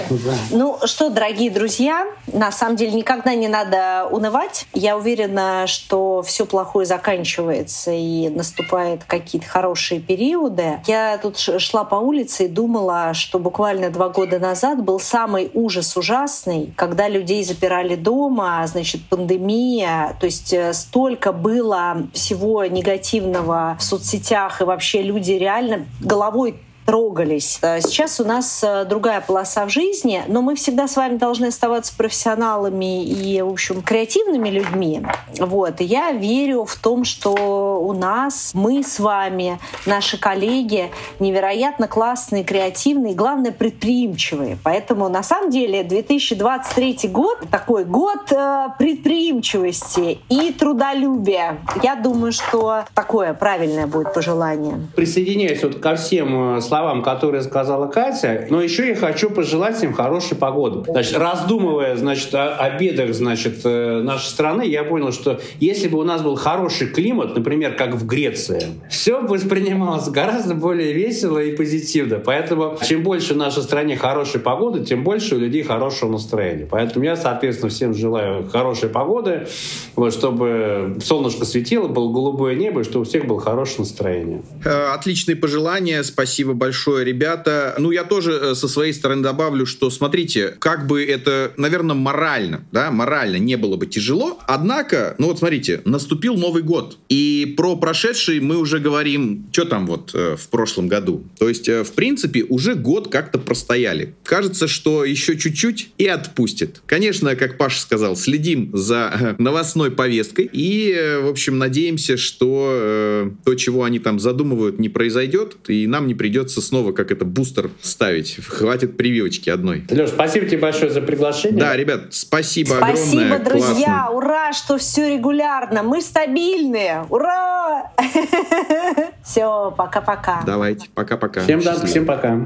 Ну 0.51 0.79
что, 0.85 1.11
дорогие 1.11 1.51
друзья, 1.51 2.07
на 2.33 2.53
самом 2.53 2.77
деле 2.77 2.93
никогда 2.93 3.35
не 3.35 3.49
надо 3.49 4.07
унывать. 4.11 4.67
Я 4.75 4.97
уверена, 4.97 5.67
что 5.67 6.23
все 6.23 6.45
плохое 6.45 6.87
заканчивается 6.87 7.93
и 7.93 8.29
наступают 8.29 9.05
какие-то 9.05 9.49
хорошие 9.49 10.01
периоды. 10.01 10.81
Я 10.87 11.19
тут 11.19 11.39
шла 11.39 11.85
по 11.85 11.97
улице 11.97 12.45
и 12.45 12.49
думала, 12.49 13.15
что 13.15 13.39
буквально 13.39 13.91
два 13.91 14.09
года 14.09 14.39
назад 14.39 14.83
был 14.83 15.01
самый 15.01 15.51
ужас 15.55 15.97
ужасный, 15.97 16.73
когда 16.77 17.09
людей 17.09 17.43
запирали 17.45 17.95
дома, 17.95 18.65
значит, 18.67 19.03
пандемия, 19.09 20.17
то 20.21 20.27
есть 20.27 20.53
э, 20.53 20.73
столько 20.73 21.33
было 21.33 22.07
всего 22.13 22.66
негативного 22.69 23.77
в 23.79 23.83
соцсетях, 23.83 24.61
и 24.61 24.65
вообще 24.65 25.03
люди 25.03 25.33
реально 25.33 25.87
головой 26.01 26.61
трогались. 26.87 27.59
Э, 27.63 27.81
сейчас 27.81 28.21
у 28.21 28.25
нас 28.25 28.63
э, 28.63 28.85
другая 28.85 29.21
полоса 29.21 29.67
в 29.67 29.71
жизни, 29.71 30.23
но 30.29 30.41
мы 30.41 30.55
всегда 30.55 30.87
с 30.87 30.97
вами 30.97 31.17
должны 31.17 31.47
оставаться 31.47 31.93
профессионалами 31.95 33.05
и, 33.05 33.43
в 33.43 33.51
общем, 33.51 33.83
креативными 33.83 34.49
людьми. 34.49 35.03
Вот. 35.39 35.81
И 35.81 35.85
я 35.85 36.13
верю 36.13 36.65
в 36.65 36.77
том, 36.77 37.05
что 37.05 37.81
у 37.83 37.93
нас, 37.93 38.53
мы 38.55 38.83
с 38.85 39.01
вами, 39.01 39.59
наши 39.85 40.19
коллеги 40.19 40.91
невероятно 41.19 41.89
классные, 41.89 42.45
креативные, 42.45 43.15
главное, 43.15 43.51
предприимчивые. 43.51 44.57
Поэтому, 44.63 45.09
на 45.09 45.25
самом 45.25 45.51
деле, 45.51 45.83
2023 45.83 47.09
год 47.09 47.39
такой 47.51 47.85
год 47.85 48.31
э, 48.31 48.69
предприимчивости 48.79 50.21
и 50.29 50.53
трудолюбия. 50.53 51.59
Я 51.83 51.97
думаю, 51.97 52.31
что 52.31 52.85
такое 52.95 53.35
правильное 53.35 53.89
будет 53.89 54.15
пожелание. 54.15 54.79
Присоединяюсь 54.95 55.63
вот 55.65 55.81
ко 55.81 55.97
всем 55.97 56.61
словам 56.61 56.76
словам, 56.77 57.03
которые 57.03 57.43
сказала 57.43 57.87
Катя, 57.87 58.47
но 58.51 58.61
еще 58.61 58.89
я 58.89 58.95
хочу 58.95 59.31
пожелать 59.31 59.83
им 59.83 59.93
хорошей 59.93 60.37
погоды. 60.37 60.91
Значит, 60.91 61.17
раздумывая, 61.17 61.97
значит, 61.97 62.35
о, 62.35 62.55
о 62.55 63.13
значит, 63.13 63.61
э, 63.65 64.03
нашей 64.03 64.27
страны, 64.27 64.67
я 64.67 64.85
понял, 64.85 65.13
что 65.13 65.41
если 65.59 65.89
бы 65.89 65.99
у 65.99 66.05
нас 66.05 66.23
был 66.23 66.37
хороший 66.37 66.89
климат, 66.89 67.35
например, 67.35 67.75
как 67.77 67.95
в 67.95 68.07
Греции, 68.07 68.63
все 68.91 69.23
бы 69.23 69.29
воспринималось 69.29 70.09
гораздо 70.09 70.55
более 70.55 70.93
весело 70.93 71.39
и 71.39 71.57
позитивно. 71.57 72.19
Поэтому 72.19 72.79
чем 72.87 73.03
больше 73.03 73.35
в 73.35 73.37
нашей 73.39 73.63
стране 73.63 73.97
хорошей 73.97 74.41
погоды, 74.41 74.85
тем 74.85 75.03
больше 75.03 75.37
у 75.37 75.39
людей 75.39 75.63
хорошего 75.63 76.13
настроения. 76.13 76.69
Поэтому 76.71 77.05
я, 77.07 77.17
соответственно, 77.17 77.71
всем 77.71 77.95
желаю 77.95 78.47
хорошей 78.49 78.91
погоды, 78.91 79.47
вот, 79.95 80.13
чтобы 80.13 80.99
солнышко 81.03 81.47
светило, 81.47 81.89
было 81.89 82.13
голубое 82.13 82.55
небо, 82.55 82.83
и 82.83 82.85
чтобы 82.85 83.01
у 83.01 83.05
всех 83.05 83.27
было 83.27 83.41
хорошее 83.41 83.81
настроение. 83.81 84.43
Э, 84.65 84.95
отличные 84.95 85.37
пожелания. 85.37 86.03
Спасибо 86.03 86.53
большое 86.53 86.66
большое, 86.67 87.05
ребята. 87.05 87.77
Ну, 87.79 87.93
я 87.93 88.03
тоже 88.03 88.33
э, 88.33 88.55
со 88.57 88.67
своей 88.67 88.93
стороны 88.93 89.23
добавлю, 89.23 89.67
что, 89.67 89.89
смотрите, 89.89 90.57
как 90.59 90.89
бы 90.89 91.05
это, 91.05 91.53
наверное, 91.57 91.95
морально, 91.95 92.67
да, 92.73 92.91
морально 92.91 93.37
не 93.37 93.57
было 93.57 93.77
бы 93.77 93.87
тяжело, 93.87 94.41
однако, 94.49 95.15
ну 95.19 95.29
вот 95.29 95.39
смотрите, 95.39 95.83
наступил 95.85 96.35
Новый 96.37 96.65
год, 96.65 96.99
и 97.09 97.55
про 97.57 97.77
прошедший 97.77 98.41
мы 98.41 98.57
уже 98.59 98.81
говорим, 98.81 99.47
что 99.53 99.65
там 99.65 99.87
вот 99.87 100.11
э, 100.13 100.35
в 100.37 100.49
прошлом 100.49 100.89
году. 100.89 101.23
То 101.39 101.49
есть, 101.49 101.69
э, 101.69 101.85
в 101.85 101.93
принципе, 101.93 102.43
уже 102.43 102.75
год 102.75 103.13
как-то 103.13 103.39
простояли. 103.39 104.17
Кажется, 104.25 104.67
что 104.67 105.05
еще 105.05 105.39
чуть-чуть 105.39 105.91
и 105.99 106.07
отпустит. 106.09 106.83
Конечно, 106.87 107.37
как 107.37 107.59
Паша 107.59 107.81
сказал, 107.81 108.17
следим 108.17 108.71
за 108.73 109.13
э, 109.15 109.35
новостной 109.39 109.93
повесткой 109.93 110.51
и, 110.53 110.91
э, 110.91 111.21
в 111.21 111.29
общем, 111.29 111.59
надеемся, 111.59 112.17
что 112.17 112.71
э, 112.73 113.31
то, 113.45 113.55
чего 113.55 113.85
они 113.85 114.01
там 114.01 114.19
задумывают, 114.19 114.81
не 114.81 114.89
произойдет, 114.89 115.57
и 115.69 115.87
нам 115.87 116.09
не 116.09 116.15
придется 116.15 116.56
придется 116.57 116.61
снова 116.61 116.93
как 116.93 117.11
это 117.11 117.25
бустер 117.25 117.71
ставить. 117.81 118.39
Хватит 118.47 118.97
прививочки 118.97 119.51
одной. 119.51 119.85
Леш, 119.91 120.11
спасибо 120.11 120.47
тебе 120.47 120.59
большое 120.59 120.91
за 120.91 121.01
приглашение. 121.01 121.59
Да, 121.59 121.77
ребят, 121.77 122.07
спасибо, 122.11 122.75
спасибо 122.77 122.87
огромное. 122.87 123.39
Спасибо, 123.39 123.51
друзья. 123.51 123.87
Классно. 123.87 124.17
Ура, 124.17 124.53
что 124.53 124.79
все 124.79 125.17
регулярно. 125.17 125.83
Мы 125.83 126.01
стабильные. 126.01 127.07
Ура! 127.11 127.93
Все, 129.25 129.75
пока-пока. 129.77 130.43
Давайте, 130.47 130.89
пока-пока. 130.95 131.43
Всем 131.43 131.61
да, 131.61 131.75
всем 131.85 132.07
пока. 132.07 132.39